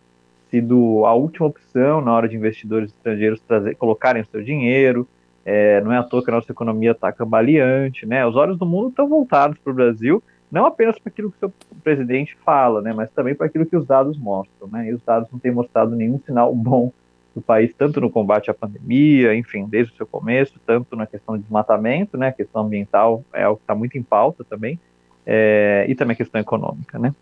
sido 0.51 1.07
a 1.07 1.15
última 1.15 1.47
opção 1.47 2.03
na 2.03 2.13
hora 2.13 2.29
de 2.29 2.37
investidores 2.37 2.91
estrangeiros 2.91 3.41
trazer, 3.41 3.75
colocarem 3.77 4.21
o 4.21 4.27
seu 4.27 4.43
dinheiro. 4.43 5.09
É, 5.47 5.81
não 5.81 5.91
é 5.91 5.97
à 5.97 6.03
toa 6.03 6.23
que 6.23 6.31
a 6.31 6.35
nossa 6.35 6.53
economia 6.53 6.91
está 6.91 7.11
cambaleante, 7.11 8.05
né? 8.05 8.27
Os 8.27 8.37
olhos 8.37 8.59
do 8.59 8.67
mundo 8.67 8.91
estão 8.91 9.09
voltados 9.09 9.57
para 9.57 9.71
o 9.71 9.75
Brasil, 9.75 10.23
não 10.53 10.67
apenas 10.67 10.99
para 10.99 11.09
aquilo 11.09 11.31
que 11.31 11.37
o 11.39 11.41
seu 11.41 11.53
presidente 11.83 12.37
fala, 12.45 12.83
né? 12.83 12.93
Mas 12.93 13.11
também 13.13 13.35
para 13.35 13.47
aquilo 13.47 13.65
que 13.65 13.77
os 13.77 13.87
dados 13.87 14.19
mostram, 14.19 14.69
né? 14.69 14.89
E 14.89 14.93
os 14.93 15.03
dados 15.03 15.31
não 15.33 15.39
têm 15.39 15.53
mostrado 15.53 15.97
nenhum 15.97 16.21
sinal 16.27 16.55
bom 16.55 16.93
do 17.39 17.43
país, 17.43 17.73
tanto 17.77 18.01
no 18.01 18.11
combate 18.11 18.51
à 18.51 18.55
pandemia, 18.55 19.35
enfim, 19.35 19.65
desde 19.67 19.93
o 19.93 19.97
seu 19.97 20.07
começo, 20.07 20.55
tanto 20.67 20.97
na 20.97 21.07
questão 21.07 21.37
de 21.37 21.43
desmatamento, 21.43 22.17
né, 22.17 22.29
a 22.29 22.33
questão 22.33 22.63
ambiental 22.63 23.23
é 23.33 23.45
algo 23.45 23.59
que 23.59 23.63
está 23.63 23.75
muito 23.75 23.97
em 23.97 24.03
pauta 24.03 24.45
também, 24.45 24.79
é, 25.25 25.87
e 25.89 25.95
também 25.95 26.15
a 26.15 26.17
questão 26.17 26.41
econômica, 26.41 26.99
né. 26.99 27.15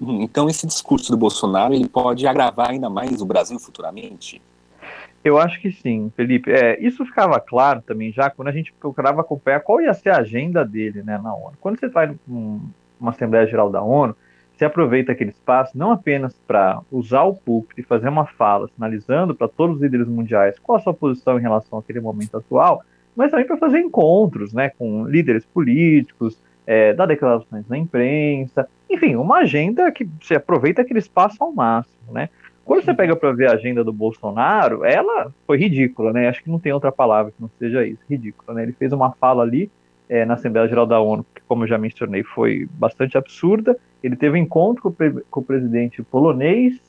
Uhum, 0.00 0.22
então 0.22 0.48
esse 0.48 0.66
discurso 0.66 1.10
do 1.10 1.18
Bolsonaro 1.18 1.74
ele 1.74 1.88
pode 1.88 2.26
agravar 2.26 2.70
ainda 2.70 2.88
mais 2.88 3.20
o 3.20 3.26
Brasil 3.26 3.58
futuramente? 3.58 4.40
Eu 5.22 5.38
acho 5.38 5.60
que 5.60 5.70
sim, 5.70 6.10
Felipe. 6.16 6.50
É, 6.50 6.80
isso 6.80 7.04
ficava 7.04 7.38
claro 7.38 7.82
também 7.82 8.10
já 8.10 8.30
quando 8.30 8.48
a 8.48 8.52
gente 8.52 8.72
procurava 8.72 9.20
acompanhar 9.20 9.60
qual 9.60 9.78
ia 9.78 9.92
ser 9.92 10.08
a 10.08 10.18
agenda 10.18 10.64
dele 10.64 11.02
né, 11.02 11.20
na 11.22 11.34
ONU. 11.34 11.52
Quando 11.60 11.78
você 11.78 11.88
vai 11.88 12.16
numa 12.26 13.10
Assembleia 13.10 13.46
Geral 13.46 13.68
da 13.68 13.82
ONU, 13.82 14.16
se 14.60 14.64
aproveita 14.66 15.12
aquele 15.12 15.30
espaço 15.30 15.72
não 15.74 15.90
apenas 15.90 16.34
para 16.46 16.82
usar 16.92 17.22
o 17.22 17.34
púlpito 17.34 17.80
e 17.80 17.82
fazer 17.82 18.10
uma 18.10 18.26
fala 18.26 18.68
sinalizando 18.68 19.34
para 19.34 19.48
todos 19.48 19.76
os 19.76 19.82
líderes 19.82 20.06
mundiais 20.06 20.58
qual 20.58 20.76
a 20.76 20.82
sua 20.82 20.92
posição 20.92 21.38
em 21.38 21.40
relação 21.40 21.78
àquele 21.78 21.98
momento 21.98 22.36
atual, 22.36 22.82
mas 23.16 23.30
também 23.30 23.46
para 23.46 23.56
fazer 23.56 23.78
encontros 23.78 24.52
né, 24.52 24.68
com 24.68 25.06
líderes 25.06 25.46
políticos, 25.46 26.38
é, 26.66 26.92
dar 26.92 27.06
declarações 27.06 27.66
na 27.68 27.78
imprensa, 27.78 28.68
enfim, 28.90 29.16
uma 29.16 29.38
agenda 29.38 29.90
que 29.90 30.06
se 30.20 30.34
aproveita 30.34 30.82
aquele 30.82 30.98
espaço 30.98 31.42
ao 31.42 31.50
máximo. 31.50 32.12
Né? 32.12 32.28
Quando 32.62 32.84
você 32.84 32.92
pega 32.92 33.16
para 33.16 33.32
ver 33.32 33.48
a 33.48 33.54
agenda 33.54 33.82
do 33.82 33.94
Bolsonaro, 33.94 34.84
ela 34.84 35.32
foi 35.46 35.56
ridícula, 35.56 36.12
né? 36.12 36.28
Acho 36.28 36.44
que 36.44 36.50
não 36.50 36.60
tem 36.60 36.70
outra 36.70 36.92
palavra 36.92 37.32
que 37.32 37.40
não 37.40 37.50
seja 37.58 37.82
isso, 37.86 38.02
ridícula. 38.10 38.58
Né? 38.58 38.64
Ele 38.64 38.72
fez 38.72 38.92
uma 38.92 39.10
fala 39.12 39.42
ali 39.42 39.70
é, 40.06 40.26
na 40.26 40.34
Assembleia 40.34 40.68
Geral 40.68 40.84
da 40.84 41.00
ONU, 41.00 41.24
que, 41.34 41.40
como 41.48 41.64
eu 41.64 41.68
já 41.68 41.78
mencionei, 41.78 42.22
foi 42.22 42.68
bastante 42.72 43.16
absurda. 43.16 43.74
Ele 44.02 44.16
teve 44.16 44.38
encontro 44.38 44.82
com 44.82 44.88
o, 44.88 45.22
com 45.30 45.40
o 45.40 45.44
presidente 45.44 46.02
polonês 46.02 46.80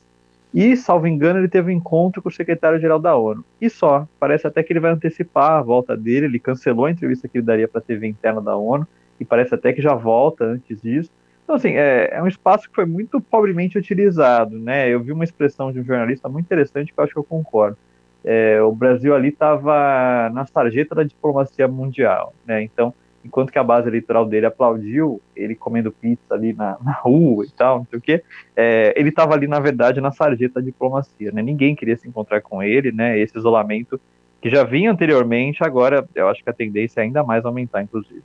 e, 0.53 0.75
salvo 0.75 1.07
engano, 1.07 1.39
ele 1.39 1.47
teve 1.47 1.71
encontro 1.71 2.21
com 2.21 2.29
o 2.29 2.31
secretário-geral 2.31 2.99
da 2.99 3.15
ONU. 3.15 3.43
E 3.59 3.69
só, 3.69 4.07
parece 4.19 4.45
até 4.45 4.61
que 4.61 4.73
ele 4.73 4.79
vai 4.79 4.91
antecipar 4.91 5.53
a 5.53 5.61
volta 5.61 5.95
dele, 5.95 6.25
ele 6.25 6.39
cancelou 6.39 6.85
a 6.85 6.91
entrevista 6.91 7.27
que 7.27 7.37
ele 7.37 7.45
daria 7.45 7.67
para 7.67 7.79
a 7.79 7.83
TV 7.83 8.07
interna 8.07 8.41
da 8.41 8.55
ONU, 8.55 8.85
e 9.19 9.23
parece 9.23 9.55
até 9.55 9.71
que 9.71 9.81
já 9.81 9.93
volta 9.93 10.43
antes 10.43 10.81
disso. 10.81 11.09
Então, 11.43 11.55
assim, 11.55 11.71
é, 11.71 12.09
é, 12.13 12.21
um 12.21 12.27
espaço 12.27 12.69
que 12.69 12.75
foi 12.75 12.85
muito 12.85 13.21
pobremente 13.21 13.77
utilizado, 13.77 14.57
né? 14.57 14.89
Eu 14.89 15.01
vi 15.01 15.11
uma 15.11 15.23
expressão 15.23 15.71
de 15.71 15.79
um 15.79 15.83
jornalista 15.83 16.27
muito 16.27 16.45
interessante 16.45 16.93
que 16.93 16.99
eu 16.99 17.03
acho 17.03 17.13
que 17.13 17.19
eu 17.19 17.23
concordo. 17.23 17.77
É, 18.23 18.61
o 18.61 18.71
Brasil 18.71 19.15
ali 19.15 19.29
estava 19.29 20.29
na 20.33 20.45
sarjeta 20.45 20.95
da 20.95 21.03
diplomacia 21.03 21.67
mundial, 21.67 22.33
né? 22.45 22.61
Então, 22.63 22.93
enquanto 23.23 23.51
que 23.51 23.59
a 23.59 23.63
base 23.63 23.87
eleitoral 23.87 24.25
dele 24.25 24.45
aplaudiu 24.45 25.21
ele 25.35 25.55
comendo 25.55 25.91
pizza 25.91 26.33
ali 26.33 26.53
na, 26.53 26.77
na 26.83 26.91
rua 26.91 27.45
e 27.45 27.49
tal, 27.49 27.79
não 27.79 27.85
sei 27.85 27.99
o 27.99 28.01
quê, 28.01 28.23
é, 28.55 28.93
ele 28.95 29.09
estava 29.09 29.33
ali, 29.33 29.47
na 29.47 29.59
verdade, 29.59 30.01
na 30.01 30.11
sarjeta 30.11 30.55
da 30.55 30.65
diplomacia, 30.65 31.31
né? 31.31 31.41
Ninguém 31.41 31.75
queria 31.75 31.97
se 31.97 32.07
encontrar 32.07 32.41
com 32.41 32.61
ele, 32.61 32.91
né? 32.91 33.19
Esse 33.19 33.37
isolamento 33.37 33.99
que 34.41 34.49
já 34.49 34.63
vinha 34.63 34.91
anteriormente, 34.91 35.63
agora 35.63 36.07
eu 36.15 36.27
acho 36.27 36.43
que 36.43 36.49
a 36.49 36.53
tendência 36.53 36.99
é 36.99 37.03
ainda 37.03 37.23
mais 37.23 37.45
aumentar, 37.45 37.83
inclusive. 37.83 38.23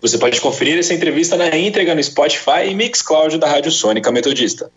Você 0.00 0.16
pode 0.16 0.40
conferir 0.40 0.78
essa 0.78 0.94
entrevista 0.94 1.36
na 1.36 1.54
íntegra 1.54 1.94
no 1.94 2.02
Spotify 2.02 2.68
e 2.70 2.74
Mixcloud 2.74 3.36
da 3.38 3.46
Rádio 3.46 3.70
Sônica 3.70 4.10
Metodista. 4.10 4.70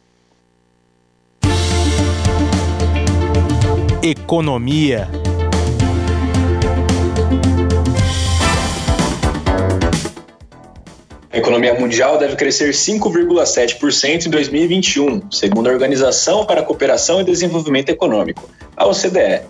Economia. 4.05 5.07
A 11.31 11.38
economia 11.38 11.74
mundial 11.74 12.17
deve 12.17 12.36
crescer 12.36 12.72
5,7% 12.72 14.25
em 14.25 14.29
2021, 14.29 15.31
segundo 15.31 15.69
a 15.69 15.72
Organização 15.72 16.45
para 16.45 16.60
a 16.60 16.63
Cooperação 16.65 17.22
e 17.22 17.24
Desenvolvimento 17.24 17.91
Econômico, 17.91 18.50
a 18.75 18.86
OCDE. 18.86 19.43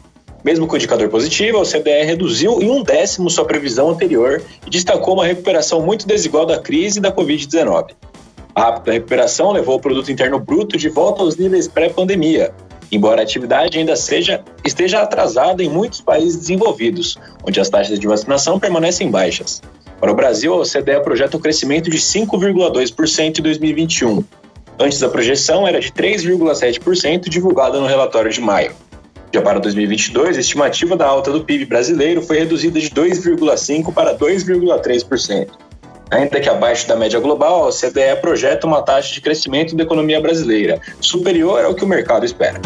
Mesmo 0.43 0.67
com 0.67 0.73
o 0.73 0.77
indicador 0.77 1.09
positivo, 1.09 1.57
a 1.57 1.61
OCDE 1.61 2.03
reduziu 2.05 2.61
em 2.61 2.69
um 2.69 2.83
décimo 2.83 3.31
sua 3.31 3.45
previsão 3.45 3.89
anterior 3.89 4.39
e 4.67 4.69
destacou 4.69 5.15
uma 5.15 5.25
recuperação 5.25 5.81
muito 5.81 6.07
desigual 6.07 6.45
da 6.45 6.59
crise 6.59 7.01
da 7.01 7.11
Covid-19. 7.11 7.95
A 8.53 8.65
rápida 8.65 8.91
recuperação 8.91 9.51
levou 9.51 9.77
o 9.77 9.81
produto 9.81 10.11
interno 10.11 10.39
bruto 10.39 10.77
de 10.77 10.89
volta 10.89 11.23
aos 11.23 11.37
níveis 11.37 11.67
pré-pandemia, 11.67 12.53
embora 12.95 13.21
a 13.21 13.23
atividade 13.23 13.77
ainda 13.77 13.95
seja, 13.95 14.43
esteja 14.63 15.01
atrasada 15.01 15.63
em 15.63 15.69
muitos 15.69 16.01
países 16.01 16.37
desenvolvidos, 16.37 17.17
onde 17.47 17.59
as 17.59 17.69
taxas 17.69 17.99
de 17.99 18.07
vacinação 18.07 18.59
permanecem 18.59 19.09
baixas. 19.09 19.61
Para 19.99 20.11
o 20.11 20.15
Brasil, 20.15 20.53
a 20.53 20.57
OCDE 20.57 21.01
projeta 21.03 21.37
um 21.37 21.39
crescimento 21.39 21.89
de 21.89 21.97
5,2% 21.97 23.39
em 23.39 23.41
2021. 23.41 24.23
Antes 24.79 25.01
a 25.01 25.09
projeção 25.09 25.67
era 25.67 25.79
de 25.79 25.91
3,7% 25.91 27.29
divulgada 27.29 27.79
no 27.79 27.87
relatório 27.87 28.31
de 28.31 28.41
maio. 28.41 28.73
Já 29.33 29.41
para 29.41 29.59
2022, 29.59 30.37
a 30.37 30.39
estimativa 30.39 30.95
da 30.95 31.07
alta 31.07 31.31
do 31.31 31.43
PIB 31.43 31.65
brasileiro 31.65 32.21
foi 32.21 32.37
reduzida 32.39 32.79
de 32.79 32.89
2,5% 32.89 33.93
para 33.93 34.15
2,3%. 34.15 35.47
Ainda 36.13 36.39
que 36.39 36.47
abaixo 36.47 36.87
da 36.87 36.95
média 36.95 37.19
global, 37.19 37.63
a 37.63 37.67
OCDE 37.69 38.21
projeta 38.21 38.67
uma 38.67 38.83
taxa 38.83 39.11
de 39.11 39.19
crescimento 39.19 39.75
da 39.75 39.81
economia 39.81 40.21
brasileira 40.21 40.79
superior 41.01 41.65
ao 41.65 41.73
que 41.73 41.83
o 41.83 41.87
mercado 41.87 42.23
espera. 42.23 42.61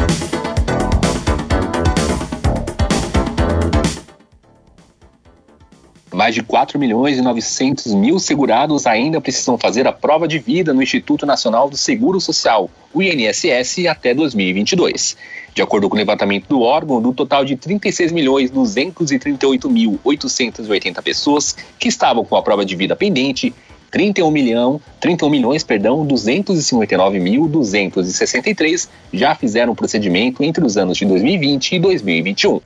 Mais 6.27 6.35
de 6.35 6.43
4 6.43 6.77
milhões 6.77 7.17
e 7.17 7.21
900 7.21 7.93
mil 7.93 8.19
segurados 8.19 8.85
ainda 8.85 9.21
precisam 9.21 9.57
fazer 9.57 9.87
a 9.87 9.93
prova 9.93 10.27
de 10.27 10.37
vida 10.39 10.73
no 10.73 10.83
Instituto 10.83 11.25
Nacional 11.25 11.69
do 11.69 11.77
Seguro 11.77 12.19
Social, 12.19 12.69
o 12.93 13.01
INSS, 13.01 13.87
até 13.87 14.13
2022. 14.13 15.15
De 15.55 15.61
acordo 15.61 15.87
com 15.87 15.95
o 15.95 15.97
levantamento 15.97 16.45
do 16.49 16.59
órgão, 16.59 17.01
do 17.01 17.13
total 17.13 17.45
de 17.45 17.55
36 17.55 18.11
milhões 18.11 18.51
238 18.51 19.69
mil 19.69 20.01
880 20.03 21.01
pessoas 21.01 21.55
que 21.79 21.87
estavam 21.87 22.25
com 22.25 22.35
a 22.35 22.43
prova 22.43 22.65
de 22.65 22.75
vida 22.75 22.93
pendente, 22.93 23.53
31 23.89 24.29
milhão, 24.29 24.81
31 24.99 25.29
milhões, 25.29 25.63
perdão, 25.63 26.05
259 26.05 27.19
mil 27.21 27.47
263 27.47 28.89
já 29.13 29.33
fizeram 29.33 29.71
o 29.71 29.75
procedimento 29.77 30.43
entre 30.43 30.65
os 30.65 30.75
anos 30.75 30.97
de 30.97 31.05
2020 31.05 31.75
e 31.75 31.79
2021. 31.79 32.59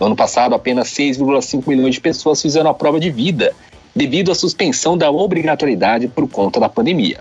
No 0.00 0.06
ano 0.06 0.16
passado, 0.16 0.54
apenas 0.54 0.88
6,5 0.88 1.68
milhões 1.68 1.94
de 1.94 2.00
pessoas 2.00 2.40
fizeram 2.40 2.70
a 2.70 2.74
prova 2.74 2.98
de 2.98 3.10
vida, 3.10 3.52
devido 3.94 4.32
à 4.32 4.34
suspensão 4.34 4.96
da 4.96 5.10
obrigatoriedade 5.10 6.08
por 6.08 6.26
conta 6.26 6.58
da 6.58 6.70
pandemia. 6.70 7.20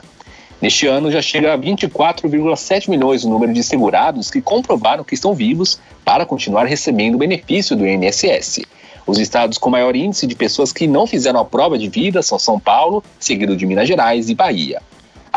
Neste 0.61 0.87
ano 0.87 1.11
já 1.11 1.21
chega 1.21 1.53
a 1.53 1.57
24,7 1.57 2.89
milhões 2.89 3.25
o 3.25 3.29
número 3.29 3.51
de 3.51 3.63
segurados 3.63 4.31
que 4.31 4.41
comprovaram 4.41 5.03
que 5.03 5.13
estão 5.13 5.33
vivos 5.33 5.77
para 6.05 6.25
continuar 6.25 6.65
recebendo 6.65 7.15
o 7.15 7.17
benefício 7.17 7.75
do 7.75 7.85
INSS. 7.85 8.61
Os 9.05 9.19
estados 9.19 9.57
com 9.57 9.69
maior 9.69 9.93
índice 9.93 10.25
de 10.25 10.35
pessoas 10.35 10.71
que 10.71 10.87
não 10.87 11.05
fizeram 11.05 11.39
a 11.41 11.45
prova 11.45 11.77
de 11.77 11.89
vida 11.89 12.21
são 12.21 12.39
São 12.39 12.57
Paulo, 12.57 13.03
seguido 13.19 13.57
de 13.57 13.65
Minas 13.65 13.89
Gerais 13.89 14.29
e 14.29 14.35
Bahia. 14.35 14.81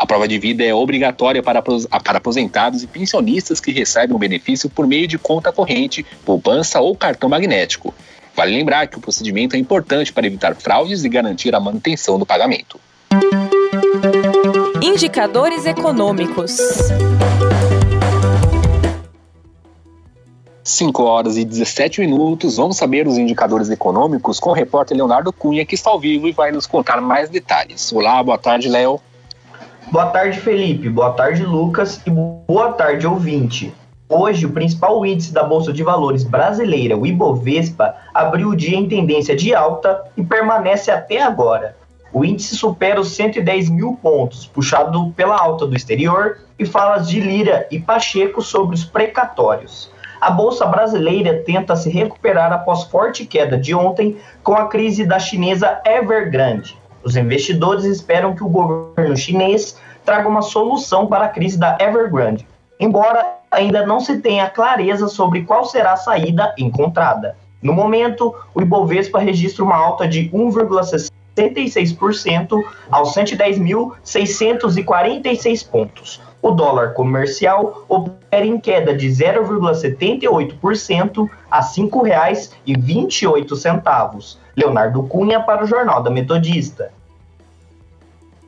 A 0.03 0.05
prova 0.05 0.27
de 0.27 0.37
vida 0.37 0.65
é 0.65 0.73
obrigatória 0.73 1.41
para, 1.41 1.61
para 1.61 2.17
aposentados 2.17 2.83
e 2.83 2.87
pensionistas 2.87 3.61
que 3.61 3.71
recebem 3.71 4.13
o 4.13 4.19
benefício 4.19 4.69
por 4.69 4.85
meio 4.85 5.07
de 5.07 5.17
conta 5.17 5.49
corrente, 5.49 6.05
poupança 6.25 6.81
ou 6.81 6.93
cartão 6.93 7.29
magnético. 7.29 7.95
Vale 8.35 8.51
lembrar 8.53 8.87
que 8.87 8.97
o 8.97 8.99
procedimento 8.99 9.55
é 9.55 9.59
importante 9.59 10.11
para 10.11 10.27
evitar 10.27 10.55
fraudes 10.55 11.05
e 11.05 11.09
garantir 11.09 11.55
a 11.55 11.59
manutenção 11.61 12.19
do 12.19 12.25
pagamento. 12.25 12.77
Indicadores 14.81 15.65
econômicos. 15.65 16.57
5 20.65 21.01
horas 21.01 21.37
e 21.37 21.45
17 21.45 22.01
minutos. 22.01 22.57
Vamos 22.57 22.75
saber 22.75 23.07
os 23.07 23.17
indicadores 23.17 23.69
econômicos 23.69 24.37
com 24.37 24.49
o 24.49 24.53
repórter 24.53 24.97
Leonardo 24.97 25.31
Cunha, 25.31 25.65
que 25.65 25.75
está 25.75 25.91
ao 25.91 25.97
vivo 25.97 26.27
e 26.27 26.33
vai 26.33 26.51
nos 26.51 26.67
contar 26.67 26.99
mais 26.99 27.29
detalhes. 27.29 27.93
Olá, 27.93 28.21
boa 28.21 28.37
tarde, 28.37 28.67
Léo. 28.67 28.99
Boa 29.93 30.07
tarde, 30.07 30.39
Felipe. 30.39 30.89
Boa 30.89 31.11
tarde, 31.11 31.45
Lucas. 31.45 32.01
E 32.03 32.09
boa 32.09 32.73
tarde, 32.73 33.05
ouvinte. 33.05 33.71
Hoje, 34.09 34.43
o 34.43 34.51
principal 34.51 35.05
índice 35.05 35.31
da 35.31 35.43
Bolsa 35.43 35.71
de 35.71 35.83
Valores 35.83 36.23
brasileira, 36.23 36.97
o 36.97 37.05
Ibovespa, 37.05 37.93
abriu 38.11 38.49
o 38.49 38.55
dia 38.55 38.75
em 38.75 38.87
tendência 38.87 39.35
de 39.35 39.53
alta 39.53 40.03
e 40.17 40.23
permanece 40.23 40.89
até 40.89 41.21
agora. 41.21 41.77
O 42.11 42.25
índice 42.25 42.55
supera 42.55 42.99
os 42.99 43.15
110 43.15 43.69
mil 43.69 43.93
pontos, 44.01 44.47
puxado 44.47 45.11
pela 45.11 45.37
alta 45.37 45.67
do 45.67 45.75
exterior 45.75 46.39
e 46.57 46.65
falas 46.65 47.07
de 47.07 47.19
Lira 47.19 47.67
e 47.69 47.79
Pacheco 47.79 48.41
sobre 48.41 48.73
os 48.73 48.83
precatórios. 48.83 49.91
A 50.19 50.31
Bolsa 50.31 50.65
Brasileira 50.65 51.43
tenta 51.45 51.75
se 51.75 51.91
recuperar 51.91 52.51
após 52.51 52.85
forte 52.85 53.27
queda 53.27 53.59
de 53.59 53.75
ontem 53.75 54.17
com 54.41 54.55
a 54.55 54.65
crise 54.65 55.05
da 55.05 55.19
chinesa 55.19 55.79
Evergrande. 55.85 56.81
Os 57.03 57.17
investidores 57.17 57.83
esperam 57.83 58.33
que 58.33 58.43
o 58.43 58.49
governo 58.49 59.17
chinês 59.17 59.77
traga 60.05 60.27
uma 60.27 60.41
solução 60.41 61.07
para 61.07 61.23
a 61.25 61.29
crise 61.29 61.57
da 61.57 61.77
Evergrande, 61.79 62.45
embora 62.79 63.37
ainda 63.51 63.85
não 63.85 63.99
se 63.99 64.19
tenha 64.19 64.49
clareza 64.49 65.07
sobre 65.07 65.43
qual 65.43 65.65
será 65.65 65.93
a 65.93 65.97
saída 65.97 66.55
encontrada. 66.57 67.35
No 67.61 67.73
momento, 67.73 68.33
o 68.53 68.61
Ibovespa 68.61 69.19
registra 69.19 69.63
uma 69.63 69.77
alta 69.77 70.05
de 70.07 70.29
1,66% 70.31 72.61
aos 72.91 73.15
110.646 73.15 75.69
pontos. 75.69 76.21
O 76.41 76.51
dólar 76.51 76.93
comercial 76.93 77.85
opera 77.87 78.45
em 78.45 78.59
queda 78.59 78.93
de 78.93 79.07
0,78% 79.07 81.29
a 81.49 81.61
R$ 81.61 81.65
5,28. 81.65 84.37
Leonardo 84.53 85.03
Cunha 85.03 85.39
para 85.39 85.63
o 85.63 85.67
Jornal 85.67 86.03
da 86.03 86.09
Metodista. 86.09 86.91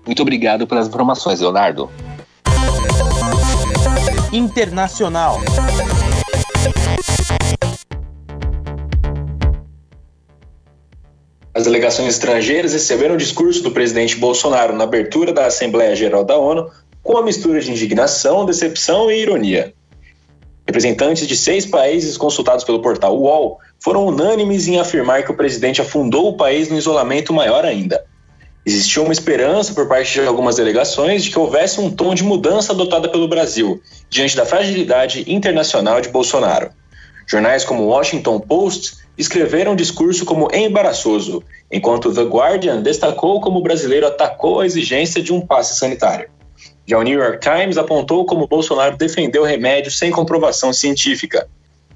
Muito 0.06 0.22
obrigado 0.22 0.68
pelas 0.68 0.88
informações, 0.88 1.40
Leonardo. 1.40 1.90
Internacional. 4.32 5.40
As 11.54 11.64
delegações 11.64 12.10
estrangeiras 12.10 12.74
receberam 12.74 13.16
o 13.16 13.18
discurso 13.18 13.64
do 13.64 13.72
presidente 13.72 14.18
Bolsonaro 14.18 14.76
na 14.76 14.84
abertura 14.84 15.32
da 15.32 15.46
Assembleia 15.46 15.96
Geral 15.96 16.24
da 16.24 16.38
ONU 16.38 16.70
com 17.02 17.14
uma 17.14 17.24
mistura 17.24 17.62
de 17.62 17.72
indignação, 17.72 18.46
decepção 18.46 19.10
e 19.10 19.22
ironia. 19.22 19.74
Representantes 20.68 21.28
de 21.28 21.38
seis 21.38 21.66
países 21.66 22.18
consultados 22.18 22.64
pelo 22.64 22.82
portal 22.82 23.18
UOL 23.18 23.60
foram 23.80 24.06
unânimes 24.08 24.68
em 24.68 24.80
afirmar 24.80 25.24
que 25.24 25.32
o 25.32 25.38
presidente 25.38 25.82
afundou 25.82 26.28
o 26.28 26.36
país 26.36 26.70
no 26.70 26.78
isolamento 26.78 27.32
maior 27.32 27.64
ainda. 27.64 28.04
Existiu 28.66 29.04
uma 29.04 29.14
esperança 29.14 29.74
por 29.76 29.88
parte 29.88 30.14
de 30.14 30.26
algumas 30.26 30.56
delegações 30.56 31.24
de 31.24 31.30
que 31.30 31.38
houvesse 31.38 31.80
um 31.80 31.92
tom 31.92 32.16
de 32.16 32.24
mudança 32.24 32.74
adotada 32.74 33.08
pelo 33.08 33.28
Brasil 33.28 33.80
diante 34.10 34.36
da 34.36 34.44
fragilidade 34.44 35.24
internacional 35.28 36.02
de 36.02 36.10
Bolsonaro. 36.10 36.72
Jornais 37.28 37.64
como 37.64 37.84
o 37.84 37.88
Washington 37.88 38.40
Post 38.40 38.98
escreveram 39.16 39.74
o 39.74 39.76
discurso 39.76 40.26
como 40.26 40.48
embaraçoso, 40.52 41.44
enquanto 41.72 42.12
The 42.12 42.24
Guardian 42.24 42.82
destacou 42.82 43.40
como 43.40 43.60
o 43.60 43.62
brasileiro 43.62 44.08
atacou 44.08 44.60
a 44.62 44.66
exigência 44.66 45.22
de 45.22 45.32
um 45.32 45.42
passe 45.42 45.76
sanitário. 45.76 46.30
Já 46.88 46.98
o 46.98 47.04
New 47.04 47.20
York 47.20 47.40
Times 47.40 47.78
apontou 47.78 48.26
como 48.26 48.48
Bolsonaro 48.48 48.98
defendeu 48.98 49.44
remédio 49.44 49.92
sem 49.92 50.10
comprovação 50.10 50.74
científica. 50.74 51.48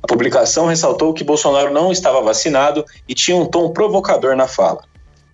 A 0.04 0.08
publicação 0.08 0.68
ressaltou 0.68 1.14
que 1.14 1.24
Bolsonaro 1.24 1.74
não 1.74 1.92
estava 1.92 2.22
vacinado 2.22 2.86
e 3.08 3.16
tinha 3.16 3.36
um 3.36 3.46
tom 3.46 3.72
provocador 3.72 4.36
na 4.36 4.48
fala. 4.48 4.89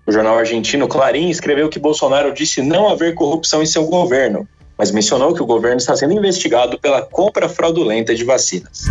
O 0.08 0.12
jornal 0.12 0.38
argentino 0.38 0.88
Clarim 0.88 1.30
escreveu 1.30 1.68
que 1.68 1.80
Bolsonaro 1.80 2.32
disse 2.32 2.62
não 2.62 2.88
haver 2.88 3.16
corrupção 3.16 3.64
em 3.64 3.66
seu 3.66 3.86
governo, 3.86 4.48
mas 4.78 4.92
mencionou 4.92 5.34
que 5.34 5.42
o 5.42 5.48
governo 5.48 5.78
está 5.78 5.96
sendo 5.96 6.14
investigado 6.14 6.78
pela 6.78 7.02
compra 7.02 7.50
fraudulenta 7.50 8.14
de 8.14 8.24
vacinas. 8.24 8.86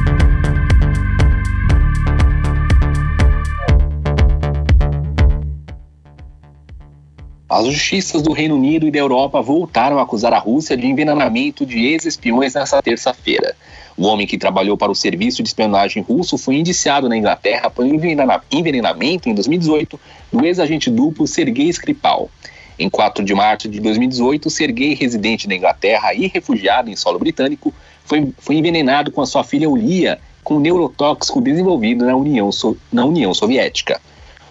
As 7.48 7.64
justiças 7.66 8.20
do 8.20 8.32
Reino 8.32 8.56
Unido 8.56 8.84
e 8.88 8.90
da 8.90 8.98
Europa 8.98 9.40
voltaram 9.40 10.00
a 10.00 10.02
acusar 10.02 10.32
a 10.32 10.38
Rússia 10.40 10.76
de 10.76 10.88
envenenamento 10.88 11.64
de 11.64 11.86
ex-espiões 11.86 12.54
nesta 12.54 12.82
terça-feira. 12.82 13.54
O 13.96 14.06
homem 14.06 14.26
que 14.26 14.36
trabalhou 14.36 14.76
para 14.76 14.90
o 14.90 14.94
serviço 14.94 15.42
de 15.42 15.48
espionagem 15.48 16.02
russo 16.02 16.36
foi 16.36 16.56
indiciado 16.56 17.08
na 17.08 17.16
Inglaterra 17.16 17.70
por 17.70 17.86
envenenamento 17.86 19.28
em 19.28 19.34
2018 19.34 20.00
do 20.32 20.44
ex-agente 20.44 20.90
duplo 20.90 21.28
Sergei 21.28 21.68
Skripal. 21.68 22.28
Em 22.76 22.90
4 22.90 23.24
de 23.24 23.32
março 23.32 23.68
de 23.68 23.78
2018, 23.78 24.50
Sergei, 24.50 24.94
residente 24.94 25.46
na 25.46 25.54
Inglaterra 25.54 26.12
e 26.12 26.26
refugiado 26.26 26.90
em 26.90 26.96
solo 26.96 27.20
britânico, 27.20 27.72
foi, 28.04 28.32
foi 28.36 28.56
envenenado 28.56 29.12
com 29.12 29.20
a 29.20 29.26
sua 29.26 29.44
filha 29.44 29.70
Ulia 29.70 30.18
com 30.42 30.58
neurotóxico 30.58 31.40
desenvolvido 31.40 32.04
na 32.04 32.16
União, 32.16 32.50
na 32.92 33.04
União 33.04 33.32
Soviética. 33.32 34.00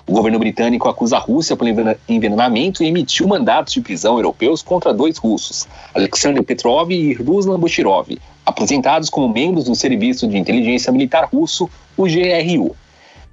O 0.08 0.14
governo 0.14 0.40
britânico 0.40 0.88
acusa 0.88 1.18
a 1.18 1.20
Rússia 1.20 1.56
por 1.56 1.68
envenenamento 2.10 2.82
e 2.82 2.88
emitiu 2.88 3.28
mandatos 3.28 3.74
de 3.74 3.82
prisão 3.82 4.16
europeus 4.16 4.62
contra 4.62 4.94
dois 4.94 5.18
russos, 5.18 5.68
Alexander 5.94 6.44
Petrov 6.44 6.92
e 6.92 7.14
Ruslan 7.14 7.60
Boshirov, 7.60 8.18
apresentados 8.46 9.10
como 9.10 9.28
membros 9.28 9.66
do 9.66 9.76
Serviço 9.76 10.28
de 10.28 10.38
Inteligência 10.38 10.92
Militar 10.92 11.26
Russo, 11.26 11.70
o 11.98 12.04
GRU. 12.04 12.76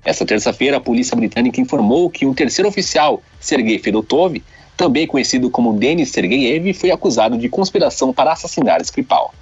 Esta 0.04 0.24
terça-feira, 0.24 0.78
a 0.78 0.80
polícia 0.80 1.16
britânica 1.16 1.60
informou 1.60 2.08
que 2.08 2.24
um 2.24 2.32
terceiro 2.32 2.68
oficial, 2.68 3.22
Sergei 3.38 3.78
Fedotov, 3.78 4.42
também 4.76 5.06
conhecido 5.06 5.50
como 5.50 5.74
Denis 5.74 6.08
Sergeyev, 6.08 6.72
foi 6.72 6.90
acusado 6.90 7.36
de 7.36 7.50
conspiração 7.50 8.14
para 8.14 8.32
assassinar 8.32 8.80
Skripal. 8.80 9.34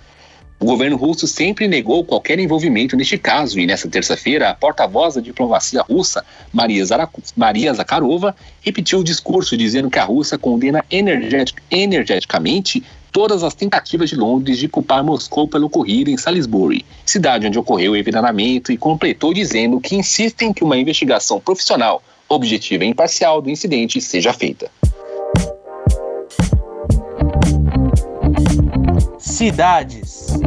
O 0.61 0.65
governo 0.65 0.97
russo 0.97 1.29
sempre 1.29 1.69
negou 1.69 2.05
qualquer 2.05 2.41
envolvimento 2.41 2.97
neste 2.97 3.17
caso 3.17 3.61
e, 3.61 3.67
nesta 3.67 3.89
terça-feira, 3.89 4.51
a 4.51 4.55
porta-voz 4.55 5.15
da 5.15 5.21
diplomacia 5.21 5.81
russa, 5.83 6.25
Maria, 6.53 6.83
Maria 7.37 7.73
Zakharova, 7.73 8.35
repetiu 8.61 8.99
o 8.99 9.05
discurso 9.05 9.57
dizendo 9.57 9.89
que 9.89 10.01
a 10.01 10.05
Rússia 10.05 10.37
condena 10.37 10.85
energetic 10.91 11.63
energeticamente 11.71 12.83
todas 13.13 13.43
as 13.43 13.55
tentativas 13.55 14.11
de 14.11 14.17
Londres 14.17 14.59
de 14.59 14.69
culpar 14.69 15.03
Moscou 15.05 15.49
pelo 15.49 15.67
ocorrido 15.67 16.11
em 16.11 16.17
Salisbury, 16.17 16.85
cidade 17.05 17.47
onde 17.47 17.59
ocorreu 17.59 17.93
o 17.93 17.97
envenenamento, 17.97 18.73
e 18.73 18.77
completou 18.77 19.33
dizendo 19.33 19.81
que 19.81 19.97
insistem 19.97 20.53
que 20.53 20.65
uma 20.65 20.77
investigação 20.77 21.41
profissional, 21.41 22.03
objetiva 22.29 22.85
e 22.85 22.89
imparcial 22.89 23.41
do 23.41 23.51
incidente 23.51 24.01
seja 24.01 24.33
feita. 24.33 24.71
Cidades. 29.19 30.39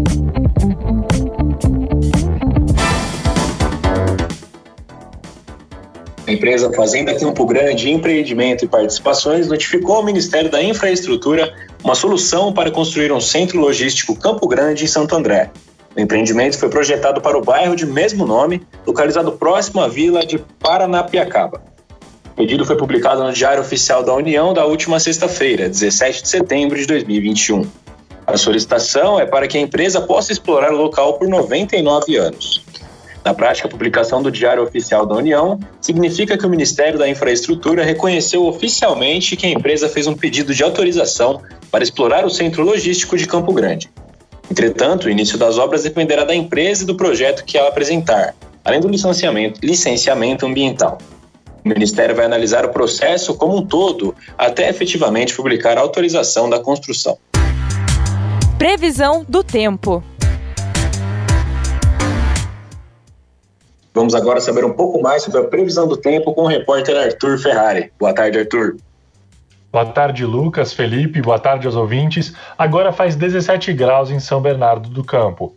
A 6.28 6.32
empresa 6.34 6.71
Fazenda 6.71 7.13
Campo 7.17 7.45
Grande 7.45 7.89
Empreendimento 7.91 8.63
e 8.63 8.67
Participações 8.67 9.47
notificou 9.47 9.97
ao 9.97 10.04
Ministério 10.04 10.50
da 10.50 10.63
Infraestrutura 10.63 11.54
uma 11.84 11.96
solução 11.96 12.54
para 12.54 12.72
construir 12.72 13.12
um 13.12 13.20
centro 13.20 13.60
logístico 13.60 14.15
Campo 14.15 14.48
Grande 14.48 14.84
em 14.84 14.88
Santo 14.88 15.15
André. 15.15 15.50
O 15.96 16.00
empreendimento 16.00 16.58
foi 16.58 16.70
projetado 16.70 17.20
para 17.20 17.38
o 17.38 17.41
bairro 17.41 17.76
de 17.76 17.86
mesmo 17.86 18.26
nome, 18.26 18.65
localizado 18.86 19.32
próximo 19.34 19.82
à 19.82 19.88
vila 19.88 20.26
de 20.26 20.38
Paranapiacaba. 20.60 21.62
O 22.32 22.36
pedido 22.36 22.65
foi 22.65 22.78
publicado 22.78 23.24
no 23.24 23.34
Diário 23.34 23.62
Oficial 23.62 24.04
da 24.04 24.13
União 24.13 24.54
da 24.54 24.65
última 24.65 25.00
sexta-feira, 25.00 25.67
17 25.67 26.24
de 26.24 26.30
setembro 26.30 26.78
de 26.78 26.86
2021. 26.86 27.67
A 28.26 28.38
solicitação 28.38 29.20
é 29.20 29.26
para 29.26 29.48
que 29.48 29.58
a 29.58 29.62
empresa 29.62 30.00
possa 30.00 30.32
explorar 30.32 30.72
o 30.72 30.78
local 30.78 31.15
por 31.15 31.28
99 31.28 32.15
anos. 32.15 32.63
Na 33.23 33.34
prática, 33.34 33.67
a 33.67 33.71
publicação 33.71 34.21
do 34.21 34.31
Diário 34.31 34.63
Oficial 34.63 35.05
da 35.05 35.15
União 35.15 35.60
significa 35.79 36.38
que 36.38 36.45
o 36.45 36.49
Ministério 36.49 36.97
da 36.97 37.07
Infraestrutura 37.07 37.84
reconheceu 37.84 38.45
oficialmente 38.45 39.36
que 39.36 39.45
a 39.45 39.49
empresa 39.49 39.88
fez 39.88 40.07
um 40.07 40.15
pedido 40.15 40.53
de 40.53 40.63
autorização 40.63 41.41
para 41.69 41.84
explorar 41.84 42.25
o 42.25 42.29
centro 42.29 42.63
logístico 42.63 43.15
de 43.15 43.27
Campo 43.27 43.53
Grande. 43.53 43.89
Entretanto, 44.49 45.05
o 45.05 45.10
início 45.10 45.38
das 45.38 45.57
obras 45.57 45.84
dependerá 45.84 46.25
da 46.25 46.36
empresa 46.36 46.84
e 46.84 46.86
do 46.86 46.95
projeto 46.95 47.45
que 47.45 47.57
ela 47.57 47.69
apresentar, 47.69 48.36
além 48.65 48.81
do 48.81 48.88
licenciamento, 48.88 49.60
licenciamento 49.63 50.45
ambiental. 50.45 50.97
O 51.63 51.69
Ministério 51.69 52.15
vai 52.15 52.25
analisar 52.25 52.65
o 52.65 52.69
processo 52.69 53.36
como 53.36 53.55
um 53.55 53.65
todo 53.65 54.15
até 54.36 54.67
efetivamente 54.67 55.36
publicar 55.36 55.77
a 55.77 55.81
autorização 55.81 56.49
da 56.49 56.60
construção. 56.60 57.17
Previsão 58.57 59.23
do 59.29 59.43
tempo. 59.43 60.03
Vamos 63.93 64.15
agora 64.15 64.39
saber 64.39 64.63
um 64.63 64.73
pouco 64.73 65.01
mais 65.01 65.23
sobre 65.23 65.41
a 65.41 65.43
previsão 65.43 65.88
do 65.88 65.97
tempo 65.97 66.34
com 66.34 66.43
o 66.43 66.47
repórter 66.47 66.95
Arthur 66.97 67.38
Ferrari. 67.38 67.91
Boa 67.99 68.13
tarde, 68.13 68.39
Arthur. 68.39 68.77
Boa 69.71 69.86
tarde, 69.86 70.25
Lucas, 70.25 70.73
Felipe, 70.73 71.21
boa 71.21 71.39
tarde 71.39 71.65
aos 71.65 71.75
ouvintes. 71.75 72.34
Agora 72.58 72.91
faz 72.93 73.15
17 73.15 73.73
graus 73.73 74.10
em 74.10 74.19
São 74.19 74.41
Bernardo 74.41 74.89
do 74.89 75.04
Campo. 75.04 75.56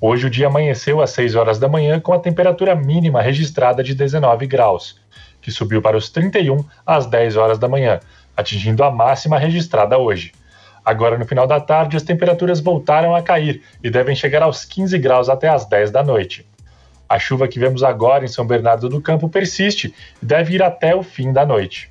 Hoje 0.00 0.26
o 0.26 0.30
dia 0.30 0.46
amanheceu 0.46 1.00
às 1.00 1.10
6 1.10 1.34
horas 1.34 1.58
da 1.58 1.68
manhã 1.68 1.98
com 1.98 2.12
a 2.12 2.20
temperatura 2.20 2.74
mínima 2.74 3.20
registrada 3.20 3.82
de 3.82 3.94
19 3.94 4.46
graus, 4.46 5.00
que 5.40 5.50
subiu 5.50 5.82
para 5.82 5.96
os 5.96 6.08
31 6.08 6.64
às 6.86 7.06
10 7.06 7.36
horas 7.36 7.58
da 7.58 7.68
manhã, 7.68 8.00
atingindo 8.36 8.84
a 8.84 8.90
máxima 8.90 9.38
registrada 9.38 9.98
hoje. 9.98 10.32
Agora, 10.84 11.18
no 11.18 11.26
final 11.26 11.46
da 11.46 11.60
tarde, 11.60 11.96
as 11.96 12.02
temperaturas 12.02 12.60
voltaram 12.60 13.14
a 13.14 13.22
cair 13.22 13.62
e 13.82 13.90
devem 13.90 14.16
chegar 14.16 14.42
aos 14.42 14.64
15 14.64 14.96
graus 14.98 15.28
até 15.28 15.48
às 15.48 15.64
10 15.64 15.90
da 15.90 16.02
noite. 16.02 16.47
A 17.08 17.18
chuva 17.18 17.48
que 17.48 17.58
vemos 17.58 17.82
agora 17.82 18.24
em 18.24 18.28
São 18.28 18.46
Bernardo 18.46 18.88
do 18.88 19.00
Campo 19.00 19.28
persiste 19.28 19.94
e 20.22 20.26
deve 20.26 20.54
ir 20.54 20.62
até 20.62 20.94
o 20.94 21.02
fim 21.02 21.32
da 21.32 21.46
noite. 21.46 21.90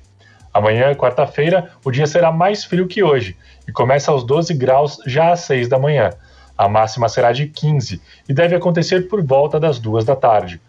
Amanhã, 0.54 0.94
quarta-feira, 0.94 1.70
o 1.84 1.90
dia 1.90 2.06
será 2.06 2.30
mais 2.30 2.64
frio 2.64 2.86
que 2.86 3.02
hoje 3.02 3.36
e 3.66 3.72
começa 3.72 4.10
aos 4.10 4.24
12 4.24 4.54
graus 4.54 4.98
já 5.06 5.32
às 5.32 5.40
6 5.40 5.68
da 5.68 5.78
manhã. 5.78 6.10
A 6.56 6.68
máxima 6.68 7.08
será 7.08 7.32
de 7.32 7.46
15 7.46 8.00
e 8.28 8.32
deve 8.32 8.54
acontecer 8.54 9.08
por 9.08 9.22
volta 9.22 9.60
das 9.60 9.78
2 9.78 10.04
da 10.04 10.16
tarde. 10.16 10.60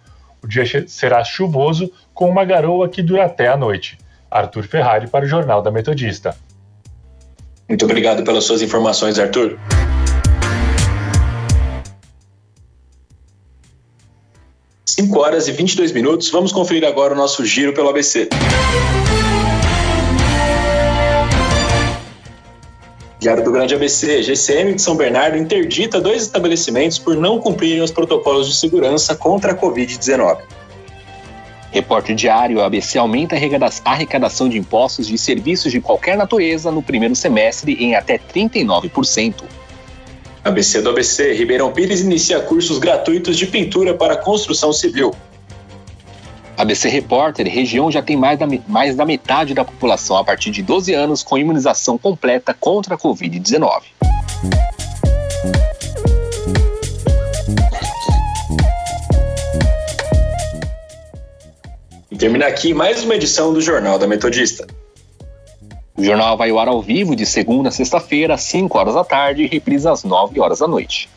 O 0.43 0.47
dia 0.47 0.63
será 0.87 1.23
chuvoso 1.23 1.91
com 2.13 2.29
uma 2.29 2.45
garoa 2.45 2.89
que 2.89 3.01
dura 3.01 3.25
até 3.25 3.47
a 3.47 3.57
noite. 3.57 3.97
Arthur 4.29 4.63
Ferrari 4.63 5.07
para 5.07 5.25
o 5.25 5.27
Jornal 5.27 5.61
da 5.61 5.71
Metodista. 5.71 6.35
Muito 7.67 7.85
obrigado 7.85 8.23
pelas 8.23 8.43
suas 8.43 8.61
informações, 8.61 9.19
Arthur. 9.19 9.59
5 14.99 15.17
horas 15.17 15.47
e 15.47 15.53
22 15.53 15.93
minutos. 15.93 16.29
Vamos 16.29 16.51
conferir 16.51 16.85
agora 16.85 17.13
o 17.13 17.15
nosso 17.15 17.45
giro 17.45 17.71
pelo 17.71 17.87
ABC. 17.87 18.27
Diário 23.17 23.41
do 23.41 23.49
Grande 23.49 23.73
ABC, 23.73 24.21
GCM 24.21 24.73
de 24.73 24.81
São 24.81 24.97
Bernardo 24.97 25.37
interdita 25.37 26.01
dois 26.01 26.23
estabelecimentos 26.23 26.99
por 26.99 27.15
não 27.15 27.39
cumprirem 27.39 27.81
os 27.81 27.91
protocolos 27.91 28.47
de 28.47 28.55
segurança 28.55 29.15
contra 29.15 29.53
a 29.53 29.55
Covid-19. 29.55 30.39
Repórter 31.71 32.13
Diário, 32.13 32.61
ABC 32.61 32.97
aumenta 32.97 33.37
a 33.37 33.91
arrecadação 33.91 34.49
de 34.49 34.57
impostos 34.57 35.07
de 35.07 35.17
serviços 35.17 35.71
de 35.71 35.79
qualquer 35.79 36.17
natureza 36.17 36.71
no 36.71 36.83
primeiro 36.83 37.15
semestre 37.15 37.73
em 37.79 37.95
até 37.95 38.17
39%. 38.17 39.58
ABC 40.43 40.81
do 40.81 40.89
ABC, 40.89 41.33
Ribeirão 41.33 41.71
Pires 41.71 41.99
inicia 41.99 42.39
cursos 42.39 42.77
gratuitos 42.77 43.37
de 43.37 43.45
pintura 43.45 43.93
para 43.93 44.15
construção 44.15 44.71
civil. 44.71 45.13
ABC 46.57 46.89
Repórter, 46.89 47.47
região 47.47 47.91
já 47.91 48.01
tem 48.01 48.17
mais 48.17 48.39
da, 48.39 48.47
mais 48.67 48.95
da 48.95 49.05
metade 49.05 49.53
da 49.53 49.65
população 49.65 50.17
a 50.17 50.23
partir 50.23 50.51
de 50.51 50.61
12 50.61 50.93
anos 50.93 51.23
com 51.23 51.37
imunização 51.37 51.97
completa 51.97 52.53
contra 52.53 52.95
a 52.95 52.97
Covid-19. 52.97 53.81
E 62.11 62.17
termina 62.17 62.47
aqui 62.47 62.73
mais 62.73 63.03
uma 63.03 63.15
edição 63.15 63.53
do 63.53 63.61
Jornal 63.61 63.99
da 63.99 64.07
Metodista. 64.07 64.65
O 65.99 66.03
jornal 66.03 66.37
vai 66.37 66.49
ao 66.49 66.57
ar 66.57 66.69
ao 66.69 66.81
vivo 66.81 67.13
de 67.13 67.25
segunda 67.25 67.67
a 67.67 67.71
sexta-feira, 67.73 68.35
às 68.35 68.43
5 68.43 68.77
horas 68.77 68.93
da 68.93 69.03
tarde 69.03 69.43
e 69.43 69.47
reprisa 69.47 69.91
às 69.91 70.05
9 70.05 70.39
horas 70.39 70.59
da 70.59 70.67
noite. 70.67 71.09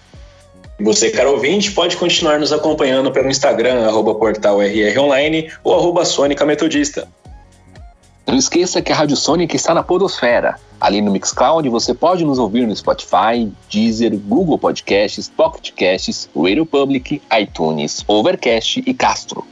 Você, 0.80 1.08
caro 1.08 1.34
ouvinte, 1.34 1.70
pode 1.70 1.96
continuar 1.96 2.40
nos 2.40 2.52
acompanhando 2.52 3.12
pelo 3.12 3.30
Instagram, 3.30 3.86
arroba 3.86 4.12
portal 4.16 4.60
RR 4.60 4.98
Online 4.98 5.48
ou 5.62 5.78
arroba 5.78 6.04
Sônica 6.04 6.44
Metodista. 6.44 7.06
Não 8.26 8.36
esqueça 8.36 8.82
que 8.82 8.90
a 8.90 8.96
Rádio 8.96 9.16
Sônica 9.16 9.54
está 9.54 9.72
na 9.72 9.84
Podosfera. 9.84 10.56
Ali 10.80 11.00
no 11.00 11.12
Mixcloud 11.12 11.68
você 11.68 11.94
pode 11.94 12.24
nos 12.24 12.40
ouvir 12.40 12.66
no 12.66 12.74
Spotify, 12.74 13.48
Deezer, 13.70 14.18
Google 14.18 14.58
Podcasts, 14.58 15.28
Pocket 15.28 15.70
Casts, 15.76 16.28
Radio 16.34 16.66
Public, 16.66 17.22
iTunes, 17.40 18.02
Overcast 18.08 18.82
e 18.84 18.92
Castro. 18.92 19.46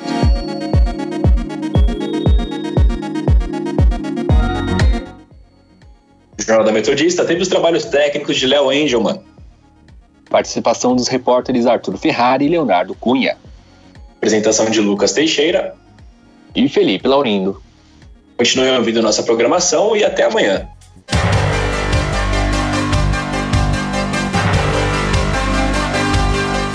O 6.39 6.43
Jornal 6.43 6.65
da 6.65 6.73
Metodista 6.73 7.25
teve 7.25 7.41
os 7.43 7.49
trabalhos 7.49 7.87
técnicos 7.87 8.37
de 8.37 8.47
Léo 8.47 8.71
Engelman. 8.73 9.21
Participação 10.29 10.95
dos 10.95 11.09
repórteres 11.09 11.67
Arthur 11.67 11.97
Ferrari 11.97 12.45
e 12.45 12.49
Leonardo 12.49 12.95
Cunha. 12.95 13.37
Apresentação 14.17 14.71
de 14.71 14.81
Lucas 14.81 15.13
Teixeira 15.13 15.75
e 16.55 16.69
Felipe 16.69 17.09
Laurindo. 17.09 17.63
Continue 18.37 18.71
ouvindo 18.71 19.03
nossa 19.03 19.23
programação 19.23 19.97
e 19.97 20.05
até 20.05 20.25
amanhã. 20.25 20.69